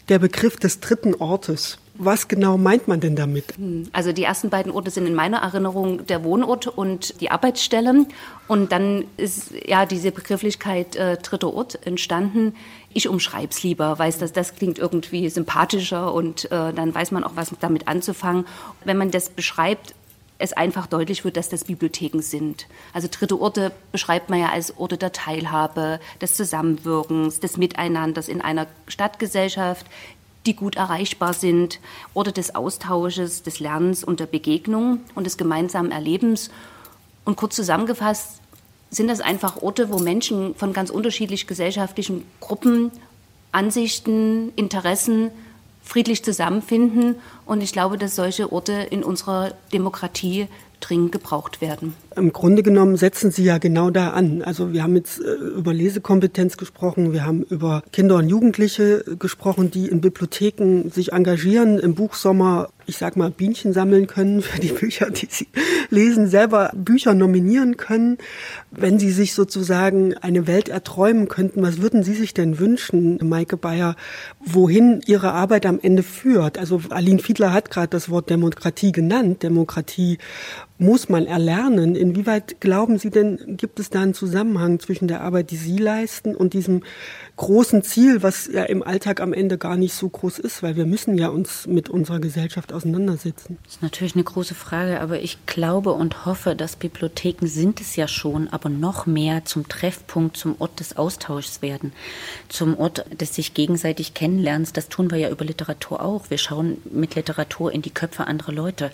der 0.10 0.20
Begriff 0.20 0.58
des 0.58 0.80
dritten 0.80 1.16
Ortes. 1.16 1.78
Was 2.02 2.30
genau 2.30 2.58
meint 2.58 2.88
man 2.88 3.02
denn 3.02 3.18
damit? 3.18 3.58
Hm, 3.58 3.90
also 3.92 4.14
die 4.14 4.24
ersten 4.24 4.50
beiden 4.50 4.72
Orte 4.72 4.90
sind 4.90 5.06
in 5.06 5.14
meiner 5.14 5.40
Erinnerung 5.40 6.06
der 6.08 6.24
Wohnort 6.24 6.68
und 6.68 7.20
die 7.20 7.30
Arbeitsstelle. 7.30 8.06
Und 8.48 8.72
dann 8.72 9.04
ist 9.18 9.52
ja 9.68 9.86
diese 9.86 10.12
Begrifflichkeit 10.14 10.96
äh, 10.96 11.18
dritter 11.18 11.54
Ort 11.54 11.86
entstanden. 11.86 12.56
Ich 12.94 13.10
umschreibe 13.10 13.50
es 13.52 13.64
lieber, 13.64 14.00
weiß, 14.00 14.18
dass 14.18 14.32
das 14.32 14.56
klingt 14.56 14.80
irgendwie 14.80 15.30
sympathischer 15.30 16.14
und 16.14 16.46
äh, 16.46 16.74
dann 16.74 16.96
weiß 16.96 17.12
man 17.12 17.26
auch, 17.26 17.34
was 17.36 17.52
damit 17.60 17.90
anzufangen. 17.90 18.46
Wenn 18.86 18.98
man 18.98 19.12
das 19.12 19.30
beschreibt, 19.30 19.94
es 20.40 20.54
einfach 20.54 20.88
deutlich 20.88 21.26
wird, 21.26 21.38
dass 21.38 21.50
das 21.50 21.66
Bibliotheken 21.66 22.22
sind. 22.22 22.68
Also 22.94 23.10
dritte 23.12 23.40
Orte 23.40 23.74
beschreibt 23.92 24.30
man 24.30 24.40
ja 24.40 24.50
als 24.50 24.78
Orte 24.78 24.98
der 24.98 25.12
Teilhabe, 25.12 26.00
des 26.22 26.34
Zusammenwirkens, 26.36 27.42
des 27.42 27.58
Miteinanders 27.58 28.30
in 28.30 28.42
einer 28.42 28.66
Stadtgesellschaft, 28.88 29.86
die 30.46 30.56
gut 30.56 30.78
erreichbar 30.78 31.34
sind, 31.34 31.80
Orte 32.14 32.32
des 32.32 32.56
Austausches, 32.56 33.44
des 33.44 33.60
Lernens 33.60 34.04
und 34.06 34.22
der 34.22 34.26
Begegnung 34.26 35.02
und 35.14 35.26
des 35.26 35.38
gemeinsamen 35.38 35.92
Erlebens. 35.92 36.50
Und 37.26 37.36
kurz 37.36 37.56
zusammengefasst 37.58 38.40
sind 38.90 39.10
das 39.10 39.20
einfach 39.20 39.62
Orte, 39.62 39.92
wo 39.92 40.00
Menschen 40.00 40.56
von 40.56 40.72
ganz 40.72 40.90
unterschiedlich 40.90 41.48
gesellschaftlichen 41.48 42.26
Gruppen, 42.40 42.92
Ansichten, 43.52 44.54
Interessen 44.56 45.32
friedlich 45.82 46.24
zusammenfinden. 46.24 47.16
Und 47.46 47.62
ich 47.62 47.74
glaube, 47.74 47.98
dass 47.98 48.16
solche 48.16 48.52
Orte 48.52 48.74
in 48.74 49.04
unserer 49.04 49.54
Demokratie 49.74 50.48
dringend 50.80 51.12
gebraucht 51.12 51.62
werden. 51.62 51.96
Im 52.20 52.34
Grunde 52.34 52.64
genommen 52.64 52.98
setzen 52.98 53.32
Sie 53.32 53.44
ja 53.46 53.58
genau 53.58 53.90
da 53.90 54.10
an. 54.10 54.42
Also 54.42 54.74
wir 54.74 54.84
haben 54.84 54.96
jetzt 54.96 55.22
äh, 55.22 55.32
über 55.32 55.74
Lesekompetenz 55.74 56.58
gesprochen, 56.58 57.14
wir 57.14 57.26
haben 57.26 57.44
über 57.44 57.82
Kinder 57.94 58.18
und 58.18 58.28
Jugendliche 58.28 59.04
gesprochen, 59.18 59.72
die 59.72 59.88
in 59.88 60.02
Bibliotheken 60.02 60.90
sich 60.90 61.14
engagieren, 61.14 61.80
im 61.80 61.96
Buchsommer, 61.96 62.70
ich 62.86 62.98
sag 62.98 63.16
mal, 63.16 63.32
Bienchen 63.32 63.72
sammeln 63.72 64.08
können 64.08 64.42
für 64.42 64.60
die 64.60 64.74
Bücher, 64.74 65.10
die 65.10 65.28
sie 65.30 65.48
lesen, 65.90 66.28
selber 66.28 66.72
Bücher 66.76 67.14
nominieren 67.14 67.78
können. 67.78 68.18
Wenn 68.72 69.00
Sie 69.00 69.12
sich 69.12 69.34
sozusagen 69.34 70.16
eine 70.18 70.46
Welt 70.46 70.70
erträumen 70.70 71.28
könnten, 71.28 71.62
was 71.62 71.82
würden 71.82 72.04
Sie 72.04 72.14
sich 72.14 72.34
denn 72.34 72.60
wünschen, 72.60 73.18
Maike 73.24 73.58
Bayer, 73.58 73.96
wohin 74.46 75.02
Ihre 75.06 75.32
Arbeit 75.32 75.66
am 75.66 75.80
Ende 75.82 76.04
führt? 76.04 76.58
Also 76.58 76.82
Aline 76.90 77.20
Fiedler 77.20 77.54
hat 77.54 77.72
gerade 77.72 77.88
das 77.88 78.10
Wort 78.10 78.30
Demokratie 78.30 78.92
genannt. 78.92 79.42
Demokratie 79.42 80.18
muss 80.80 81.10
man 81.10 81.26
erlernen. 81.26 81.96
Inwieweit 81.96 82.60
glauben 82.62 82.98
Sie 82.98 83.10
denn, 83.12 83.58
gibt 83.58 83.80
es 83.80 83.90
da 83.90 84.02
einen 84.02 84.14
Zusammenhang 84.14 84.80
zwischen 84.80 85.08
der 85.08 85.22
Arbeit, 85.22 85.52
die 85.52 85.58
Sie 85.58 85.78
leisten 85.78 86.36
und 86.36 86.54
diesem 86.54 86.84
großen 87.40 87.84
Ziel, 87.84 88.22
was 88.22 88.48
ja 88.52 88.64
im 88.64 88.84
Alltag 88.84 89.22
am 89.22 89.32
Ende 89.32 89.58
gar 89.58 89.78
nicht 89.78 89.94
so 89.94 90.10
groß 90.10 90.40
ist, 90.40 90.62
weil 90.62 90.76
wir 90.76 90.86
müssen 90.86 91.18
ja 91.18 91.30
uns 91.30 91.68
mit 91.68 91.90
unserer 91.90 92.20
Gesellschaft 92.20 92.74
auseinandersetzen. 92.74 93.58
Das 93.64 93.76
ist 93.76 93.82
natürlich 93.82 94.16
eine 94.16 94.26
große 94.26 94.56
Frage, 94.56 95.00
aber 95.00 95.22
ich 95.22 95.46
glaube 95.46 95.94
und 95.94 96.26
hoffe, 96.26 96.54
dass 96.54 96.76
Bibliotheken 96.76 97.48
sind 97.48 97.80
es 97.80 97.96
ja 97.96 98.10
schon, 98.10 98.50
aber 98.50 98.68
noch 98.68 99.06
mehr 99.06 99.46
zum 99.46 99.70
Treffpunkt, 99.70 100.36
zum 100.36 100.58
Ort 100.60 100.82
des 100.82 100.98
Austauschs 100.98 101.62
werden, 101.62 101.94
zum 102.50 102.78
Ort 102.78 103.06
des 103.22 103.36
sich 103.36 103.54
gegenseitig 103.54 104.14
Kennenlernens. 104.14 104.74
Das 104.74 104.90
tun 104.90 105.10
wir 105.10 105.18
ja 105.18 105.30
über 105.30 105.46
Literatur 105.46 106.04
auch. 106.04 106.30
Wir 106.30 106.38
schauen 106.38 106.80
mit 106.92 107.16
Literatur 107.16 107.72
in 107.72 107.82
die 107.82 107.90
Köpfe 107.90 108.28
anderer 108.28 108.52
Leute. 108.52 108.92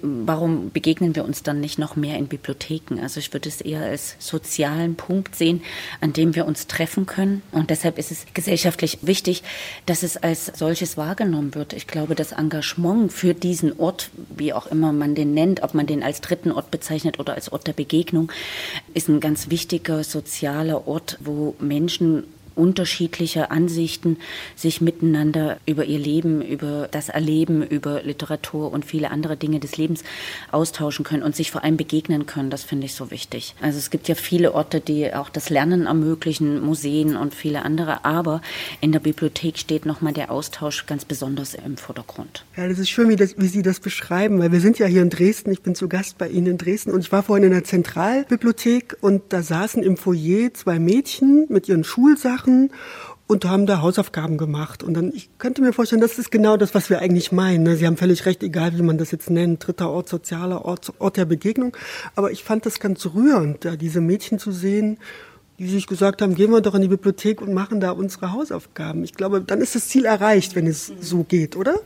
Warum 0.00 0.70
begegnen 0.70 1.14
wir 1.14 1.26
uns 1.26 1.42
dann 1.42 1.60
nicht 1.60 1.78
noch 1.78 1.94
mehr 1.94 2.16
in 2.16 2.28
Bibliotheken? 2.28 3.00
Also 3.02 3.20
ich 3.20 3.34
würde 3.34 3.50
es 3.50 3.60
eher 3.60 3.82
als 3.82 4.16
sozialen 4.18 4.94
Punkt 4.94 5.36
sehen, 5.36 5.60
an 6.00 6.14
dem 6.14 6.34
wir 6.34 6.46
uns 6.46 6.68
treffen 6.68 7.04
können 7.04 7.42
und 7.52 7.70
das 7.70 7.81
deshalb 7.82 7.98
ist 7.98 8.12
es 8.12 8.26
gesellschaftlich 8.32 8.98
wichtig, 9.02 9.42
dass 9.86 10.04
es 10.04 10.16
als 10.16 10.52
solches 10.54 10.96
wahrgenommen 10.96 11.56
wird. 11.56 11.72
Ich 11.72 11.88
glaube, 11.88 12.14
das 12.14 12.30
Engagement 12.30 13.12
für 13.12 13.34
diesen 13.34 13.78
Ort, 13.80 14.10
wie 14.36 14.52
auch 14.52 14.68
immer 14.68 14.92
man 14.92 15.16
den 15.16 15.34
nennt, 15.34 15.64
ob 15.64 15.74
man 15.74 15.86
den 15.86 16.04
als 16.04 16.20
dritten 16.20 16.52
Ort 16.52 16.70
bezeichnet 16.70 17.18
oder 17.18 17.34
als 17.34 17.50
Ort 17.50 17.66
der 17.66 17.72
Begegnung, 17.72 18.30
ist 18.94 19.08
ein 19.08 19.18
ganz 19.18 19.50
wichtiger 19.50 20.04
sozialer 20.04 20.86
Ort, 20.86 21.18
wo 21.20 21.56
Menschen 21.58 22.24
unterschiedlicher 22.54 23.50
Ansichten 23.50 24.18
sich 24.56 24.80
miteinander 24.80 25.58
über 25.66 25.84
ihr 25.84 25.98
Leben, 25.98 26.42
über 26.42 26.88
das 26.90 27.08
Erleben, 27.08 27.62
über 27.62 28.02
Literatur 28.02 28.72
und 28.72 28.84
viele 28.84 29.10
andere 29.10 29.36
Dinge 29.36 29.60
des 29.60 29.76
Lebens 29.76 30.02
austauschen 30.50 31.04
können 31.04 31.22
und 31.22 31.36
sich 31.36 31.50
vor 31.50 31.64
allem 31.64 31.76
begegnen 31.76 32.26
können. 32.26 32.50
Das 32.50 32.64
finde 32.64 32.86
ich 32.86 32.94
so 32.94 33.10
wichtig. 33.10 33.54
Also 33.60 33.78
es 33.78 33.90
gibt 33.90 34.08
ja 34.08 34.14
viele 34.14 34.54
Orte, 34.54 34.80
die 34.80 35.12
auch 35.14 35.30
das 35.30 35.50
Lernen 35.50 35.86
ermöglichen, 35.86 36.64
Museen 36.64 37.16
und 37.16 37.34
viele 37.34 37.64
andere, 37.64 38.04
aber 38.04 38.40
in 38.80 38.92
der 38.92 39.00
Bibliothek 39.00 39.58
steht 39.58 39.86
nochmal 39.86 40.12
der 40.12 40.30
Austausch 40.30 40.86
ganz 40.86 41.04
besonders 41.04 41.54
im 41.54 41.76
Vordergrund. 41.76 42.44
Ja, 42.56 42.68
das 42.68 42.78
ist 42.78 42.90
schön, 42.90 43.08
wie, 43.08 43.16
das, 43.16 43.34
wie 43.38 43.46
Sie 43.46 43.62
das 43.62 43.80
beschreiben, 43.80 44.38
weil 44.38 44.52
wir 44.52 44.60
sind 44.60 44.78
ja 44.78 44.86
hier 44.86 45.02
in 45.02 45.10
Dresden. 45.10 45.52
Ich 45.52 45.62
bin 45.62 45.74
zu 45.74 45.88
Gast 45.88 46.18
bei 46.18 46.28
Ihnen 46.28 46.46
in 46.46 46.58
Dresden 46.58 46.90
und 46.90 47.00
ich 47.00 47.12
war 47.12 47.22
vorhin 47.22 47.44
in 47.44 47.52
der 47.52 47.64
Zentralbibliothek 47.64 48.96
und 49.00 49.22
da 49.30 49.42
saßen 49.42 49.82
im 49.82 49.96
Foyer 49.96 50.52
zwei 50.54 50.78
Mädchen 50.78 51.46
mit 51.48 51.68
ihren 51.68 51.84
Schulsachen 51.84 52.41
machen 52.42 52.70
und 53.26 53.44
haben 53.44 53.66
da 53.66 53.80
Hausaufgaben 53.80 54.36
gemacht. 54.36 54.82
Und 54.82 54.94
dann, 54.94 55.12
ich 55.14 55.30
könnte 55.38 55.62
mir 55.62 55.72
vorstellen, 55.72 56.02
das 56.02 56.18
ist 56.18 56.30
genau 56.30 56.56
das, 56.56 56.74
was 56.74 56.90
wir 56.90 56.98
eigentlich 57.00 57.32
meinen. 57.32 57.62
Ne? 57.62 57.76
Sie 57.76 57.86
haben 57.86 57.96
völlig 57.96 58.26
recht, 58.26 58.42
egal 58.42 58.76
wie 58.76 58.82
man 58.82 58.98
das 58.98 59.10
jetzt 59.10 59.30
nennt, 59.30 59.66
dritter 59.66 59.90
Ort, 59.90 60.08
sozialer 60.08 60.64
Ort, 60.64 60.92
Ort 60.98 61.16
der 61.16 61.24
Begegnung. 61.24 61.76
Aber 62.14 62.30
ich 62.30 62.44
fand 62.44 62.66
das 62.66 62.80
ganz 62.80 63.06
rührend, 63.06 63.64
da 63.64 63.76
diese 63.76 64.00
Mädchen 64.00 64.38
zu 64.38 64.52
sehen, 64.52 64.98
die 65.58 65.68
sich 65.68 65.86
gesagt 65.86 66.20
haben, 66.20 66.34
gehen 66.34 66.50
wir 66.50 66.60
doch 66.60 66.74
in 66.74 66.82
die 66.82 66.88
Bibliothek 66.88 67.40
und 67.40 67.54
machen 67.54 67.80
da 67.80 67.92
unsere 67.92 68.32
Hausaufgaben. 68.32 69.04
Ich 69.04 69.14
glaube, 69.14 69.40
dann 69.40 69.60
ist 69.60 69.74
das 69.74 69.88
Ziel 69.88 70.04
erreicht, 70.04 70.56
wenn 70.56 70.66
es 70.66 70.92
so 71.00 71.22
geht, 71.22 71.56
oder? 71.56 71.76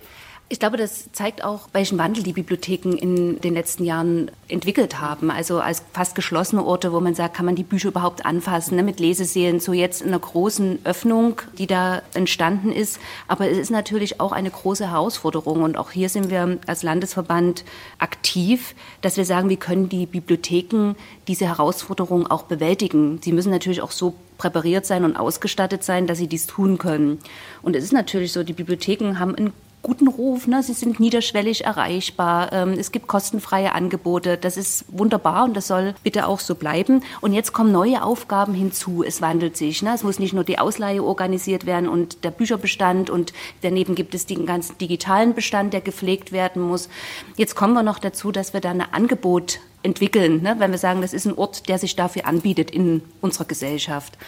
Ich 0.49 0.61
glaube, 0.61 0.77
das 0.77 1.11
zeigt 1.11 1.43
auch, 1.43 1.67
welchen 1.73 1.99
Wandel 1.99 2.23
die 2.23 2.33
Bibliotheken 2.33 2.93
in 2.93 3.41
den 3.41 3.55
letzten 3.55 3.85
Jahren 3.85 4.31
entwickelt 4.47 5.01
haben. 5.01 5.29
Also 5.29 5.59
als 5.59 5.83
fast 5.93 6.15
geschlossene 6.15 6.65
Orte, 6.65 6.93
wo 6.93 7.01
man 7.01 7.17
sagt, 7.17 7.37
kann 7.37 7.47
man 7.47 7.57
die 7.57 7.65
Bücher 7.65 7.89
überhaupt 7.89 8.25
anfassen, 8.25 8.77
ne, 8.77 8.85
mit 8.85 9.01
Leseseelen, 9.01 9.59
so 9.59 9.73
jetzt 9.73 10.03
in 10.03 10.09
einer 10.09 10.21
großen 10.21 10.79
Öffnung, 10.85 11.41
die 11.59 11.67
da 11.67 12.01
entstanden 12.15 12.71
ist. 12.71 13.01
Aber 13.27 13.51
es 13.51 13.59
ist 13.59 13.73
natürlich 13.73 14.21
auch 14.21 14.31
eine 14.31 14.51
große 14.51 14.89
Herausforderung. 14.89 15.65
Und 15.65 15.77
auch 15.77 15.91
hier 15.91 16.09
sind 16.09 16.31
wir 16.31 16.59
als 16.69 16.85
Landesverband 16.85 17.65
aktiv, 17.99 18.77
dass 19.01 19.17
wir 19.17 19.25
sagen, 19.25 19.49
wie 19.49 19.57
können 19.57 19.89
die 19.89 20.07
Bibliotheken 20.07 20.95
diese 21.27 21.47
Herausforderung 21.47 22.29
auch 22.29 22.45
bewältigen. 22.45 23.19
Sie 23.21 23.33
müssen 23.33 23.51
natürlich 23.51 23.83
auch 23.83 23.91
so 23.91 24.15
präpariert 24.39 24.87
sein 24.87 25.05
und 25.05 25.17
ausgestattet 25.17 25.83
sein, 25.83 26.07
dass 26.07 26.19
sie 26.19 26.29
dies 26.29 26.47
tun 26.47 26.79
können. 26.79 27.19
Und 27.63 27.75
es 27.75 27.83
ist 27.83 27.93
natürlich 27.93 28.33
so, 28.33 28.45
die 28.45 28.53
Bibliotheken 28.53 29.19
haben 29.19 29.35
ein 29.35 29.53
guten 29.87 30.09
Ruf. 30.09 30.49
Ne? 30.49 30.65
Sie 30.65 30.73
sind 30.73 30.99
niederschwellig 30.99 31.65
erreichbar. 31.65 32.53
Ähm, 32.53 32.73
es 32.73 32.91
gibt 32.91 33.07
kostenfreie 33.07 33.73
Angebote. 33.73 34.37
Das 34.37 34.57
ist 34.57 34.85
wunderbar 34.89 35.45
und 35.45 35.57
das 35.57 35.69
soll 35.69 35.95
bitte 36.03 36.27
auch 36.27 36.41
so 36.41 36.57
bleiben. 36.57 37.05
Und 37.21 37.33
jetzt 37.33 37.53
kommen 37.53 37.71
neue 37.71 38.03
Aufgaben 38.03 38.53
hinzu. 38.53 39.05
Es 39.07 39.23
wandelt 39.23 39.57
sich. 39.57 39.83
Ne? 39.83 39.95
Es 39.95 40.03
muss 40.03 40.19
nicht 40.19 40.33
nur 40.33 40.43
die 40.43 40.59
Ausleihe 40.59 41.05
organisiert 41.05 41.67
werden 41.67 41.89
und 41.89 42.25
der 42.25 42.33
Bücherbestand 42.33 43.11
und 43.11 43.33
daneben 43.63 43.95
gibt 43.95 44.17
es 44.17 44.27
den 44.27 44.45
ganzen 44.45 44.77
digitalen 44.79 45.35
Bestand, 45.35 45.73
der 45.73 45.83
gepflegt 45.83 46.33
werden 46.33 46.63
muss. 46.63 46.89
Jetzt 47.37 47.55
kommen 47.55 47.75
wir 47.75 47.85
noch 47.85 48.01
dazu, 48.01 48.33
dass 48.33 48.55
wir 48.55 48.61
da 48.61 48.71
ein 48.71 48.81
Angebot 48.81 49.61
entwickeln, 49.85 50.43
ne? 50.43 50.57
wenn 50.59 50.73
wir 50.73 50.79
sagen, 50.79 51.01
das 51.01 51.13
ist 51.13 51.27
ein 51.27 51.39
Ort, 51.39 51.69
der 51.69 51.79
sich 51.79 51.95
dafür 51.95 52.27
anbietet 52.27 52.73
in 52.73 53.03
unserer 53.21 53.45
Gesellschaft. 53.45 54.19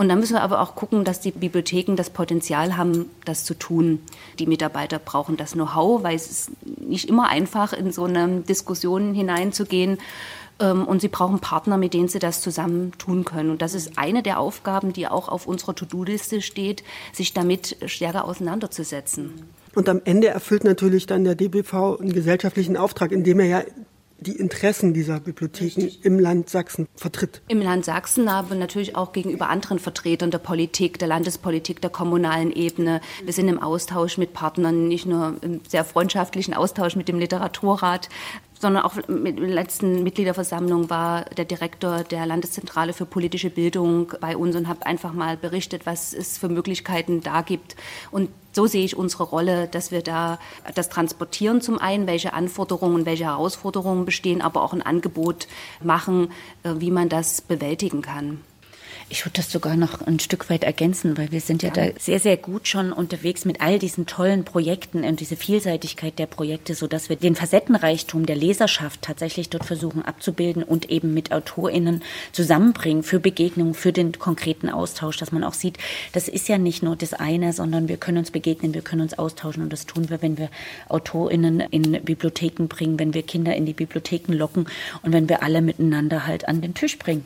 Und 0.00 0.08
dann 0.08 0.18
müssen 0.18 0.32
wir 0.32 0.40
aber 0.40 0.62
auch 0.62 0.76
gucken, 0.76 1.04
dass 1.04 1.20
die 1.20 1.30
Bibliotheken 1.30 1.94
das 1.94 2.08
Potenzial 2.08 2.78
haben, 2.78 3.10
das 3.26 3.44
zu 3.44 3.52
tun. 3.52 4.00
Die 4.38 4.46
Mitarbeiter 4.46 4.98
brauchen 4.98 5.36
das 5.36 5.52
Know-how, 5.52 6.02
weil 6.02 6.16
es 6.16 6.30
ist 6.30 6.50
nicht 6.64 7.06
immer 7.06 7.28
einfach, 7.28 7.74
in 7.74 7.92
so 7.92 8.04
eine 8.04 8.40
Diskussion 8.40 9.12
hineinzugehen. 9.12 9.98
Ähm, 10.58 10.86
und 10.86 11.02
sie 11.02 11.08
brauchen 11.08 11.40
Partner, 11.40 11.76
mit 11.76 11.92
denen 11.92 12.08
sie 12.08 12.18
das 12.18 12.40
zusammen 12.40 12.92
tun 12.96 13.26
können. 13.26 13.50
Und 13.50 13.60
das 13.60 13.74
ist 13.74 13.98
eine 13.98 14.22
der 14.22 14.40
Aufgaben, 14.40 14.94
die 14.94 15.06
auch 15.06 15.28
auf 15.28 15.46
unserer 15.46 15.74
To-Do-Liste 15.74 16.40
steht, 16.40 16.82
sich 17.12 17.34
damit 17.34 17.76
stärker 17.84 18.24
auseinanderzusetzen. 18.24 19.50
Und 19.74 19.90
am 19.90 20.00
Ende 20.06 20.28
erfüllt 20.28 20.64
natürlich 20.64 21.08
dann 21.08 21.24
der 21.24 21.34
DBV 21.34 22.00
einen 22.00 22.14
gesellschaftlichen 22.14 22.78
Auftrag, 22.78 23.12
indem 23.12 23.38
er 23.40 23.46
ja 23.46 23.62
die 24.20 24.36
Interessen 24.36 24.92
dieser 24.92 25.20
Bibliotheken 25.20 25.82
Richtig. 25.82 26.04
im 26.04 26.18
Land 26.18 26.50
Sachsen 26.50 26.86
vertritt. 26.94 27.42
Im 27.48 27.60
Land 27.60 27.84
Sachsen, 27.84 28.28
aber 28.28 28.54
natürlich 28.54 28.96
auch 28.96 29.12
gegenüber 29.12 29.48
anderen 29.48 29.78
Vertretern 29.78 30.30
der 30.30 30.38
Politik, 30.38 30.98
der 30.98 31.08
Landespolitik, 31.08 31.80
der 31.80 31.90
kommunalen 31.90 32.52
Ebene. 32.52 33.00
Wir 33.24 33.32
sind 33.32 33.48
im 33.48 33.62
Austausch 33.62 34.18
mit 34.18 34.32
Partnern, 34.32 34.88
nicht 34.88 35.06
nur 35.06 35.36
im 35.40 35.60
sehr 35.66 35.84
freundschaftlichen 35.84 36.54
Austausch 36.54 36.96
mit 36.96 37.08
dem 37.08 37.18
Literaturrat, 37.18 38.08
sondern 38.60 38.82
auch 38.84 38.94
mit 39.08 39.38
der 39.38 39.48
letzten 39.48 40.02
Mitgliederversammlung 40.02 40.90
war 40.90 41.24
der 41.24 41.46
Direktor 41.46 42.04
der 42.04 42.26
Landeszentrale 42.26 42.92
für 42.92 43.06
politische 43.06 43.48
Bildung 43.48 44.12
bei 44.20 44.36
uns 44.36 44.54
und 44.54 44.68
habe 44.68 44.84
einfach 44.84 45.14
mal 45.14 45.38
berichtet, 45.38 45.86
was 45.86 46.12
es 46.12 46.36
für 46.36 46.50
Möglichkeiten 46.50 47.22
da 47.22 47.40
gibt. 47.40 47.74
Und 48.10 48.28
so 48.52 48.66
sehe 48.66 48.84
ich 48.84 48.96
unsere 48.96 49.24
Rolle, 49.24 49.66
dass 49.66 49.90
wir 49.92 50.02
da 50.02 50.38
das 50.74 50.90
transportieren 50.90 51.62
zum 51.62 51.78
einen, 51.78 52.06
welche 52.06 52.34
Anforderungen, 52.34 53.06
welche 53.06 53.24
Herausforderungen 53.24 54.04
bestehen, 54.04 54.42
aber 54.42 54.62
auch 54.62 54.74
ein 54.74 54.82
Angebot 54.82 55.48
machen, 55.82 56.30
äh, 56.62 56.74
wie 56.76 56.90
man 56.90 57.08
das 57.08 57.40
bewältigen 57.40 58.02
kann. 58.02 58.40
Ich 59.12 59.26
würde 59.26 59.38
das 59.38 59.50
sogar 59.50 59.74
noch 59.74 60.06
ein 60.06 60.20
Stück 60.20 60.50
weit 60.50 60.62
ergänzen, 60.62 61.18
weil 61.18 61.32
wir 61.32 61.40
sind 61.40 61.64
ja, 61.64 61.72
ja, 61.74 61.90
da 61.90 61.98
sehr, 61.98 62.20
sehr 62.20 62.36
gut 62.36 62.68
schon 62.68 62.92
unterwegs 62.92 63.44
mit 63.44 63.60
all 63.60 63.80
diesen 63.80 64.06
tollen 64.06 64.44
Projekten 64.44 65.02
und 65.02 65.18
diese 65.18 65.34
Vielseitigkeit 65.34 66.16
der 66.20 66.26
Projekte, 66.26 66.76
so 66.76 66.86
dass 66.86 67.08
wir 67.08 67.16
den 67.16 67.34
Facettenreichtum 67.34 68.24
der 68.24 68.36
Leserschaft 68.36 69.02
tatsächlich 69.02 69.50
dort 69.50 69.64
versuchen 69.64 70.04
abzubilden 70.04 70.62
und 70.62 70.90
eben 70.90 71.12
mit 71.12 71.32
AutorInnen 71.32 72.04
zusammenbringen 72.30 73.02
für 73.02 73.18
Begegnungen, 73.18 73.74
für 73.74 73.92
den 73.92 74.16
konkreten 74.16 74.68
Austausch, 74.68 75.16
dass 75.16 75.32
man 75.32 75.42
auch 75.42 75.54
sieht, 75.54 75.78
das 76.12 76.28
ist 76.28 76.48
ja 76.48 76.58
nicht 76.58 76.84
nur 76.84 76.94
das 76.94 77.12
eine, 77.12 77.52
sondern 77.52 77.88
wir 77.88 77.96
können 77.96 78.18
uns 78.18 78.30
begegnen, 78.30 78.74
wir 78.74 78.82
können 78.82 79.02
uns 79.02 79.18
austauschen 79.18 79.64
und 79.64 79.72
das 79.72 79.86
tun 79.86 80.08
wir, 80.08 80.22
wenn 80.22 80.38
wir 80.38 80.50
AutorInnen 80.88 81.58
in 81.58 82.00
Bibliotheken 82.04 82.68
bringen, 82.68 83.00
wenn 83.00 83.12
wir 83.12 83.24
Kinder 83.24 83.56
in 83.56 83.66
die 83.66 83.74
Bibliotheken 83.74 84.34
locken 84.34 84.68
und 85.02 85.12
wenn 85.12 85.28
wir 85.28 85.42
alle 85.42 85.62
miteinander 85.62 86.28
halt 86.28 86.46
an 86.46 86.60
den 86.60 86.74
Tisch 86.74 86.96
bringen. 86.96 87.24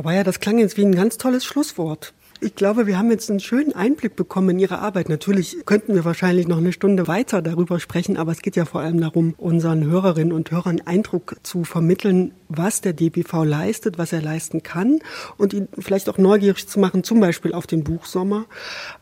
Frau 0.00 0.04
Bayer, 0.04 0.24
das 0.24 0.40
klang 0.40 0.56
jetzt 0.56 0.78
wie 0.78 0.82
ein 0.86 0.94
ganz 0.94 1.18
tolles 1.18 1.44
Schlusswort. 1.44 2.14
Ich 2.40 2.54
glaube, 2.54 2.86
wir 2.86 2.96
haben 2.96 3.10
jetzt 3.10 3.28
einen 3.28 3.38
schönen 3.38 3.74
Einblick 3.74 4.16
bekommen 4.16 4.48
in 4.48 4.58
Ihre 4.58 4.78
Arbeit. 4.78 5.10
Natürlich 5.10 5.58
könnten 5.66 5.94
wir 5.94 6.06
wahrscheinlich 6.06 6.48
noch 6.48 6.56
eine 6.56 6.72
Stunde 6.72 7.06
weiter 7.06 7.42
darüber 7.42 7.78
sprechen, 7.78 8.16
aber 8.16 8.32
es 8.32 8.40
geht 8.40 8.56
ja 8.56 8.64
vor 8.64 8.80
allem 8.80 8.98
darum, 8.98 9.34
unseren 9.36 9.84
Hörerinnen 9.84 10.32
und 10.32 10.50
Hörern 10.50 10.80
Eindruck 10.86 11.36
zu 11.42 11.64
vermitteln, 11.64 12.32
was 12.50 12.80
der 12.80 12.92
DBV 12.92 13.44
leistet, 13.44 13.96
was 13.96 14.12
er 14.12 14.20
leisten 14.20 14.62
kann 14.62 14.98
und 15.38 15.54
ihn 15.54 15.68
vielleicht 15.78 16.08
auch 16.08 16.18
neugierig 16.18 16.66
zu 16.68 16.80
machen, 16.80 17.04
zum 17.04 17.20
Beispiel 17.20 17.54
auf 17.54 17.66
den 17.66 17.84
Buchsommer. 17.84 18.46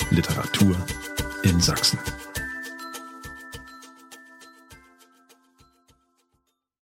Literatur 0.10 0.76
in 1.44 1.60
Sachsen. 1.60 2.00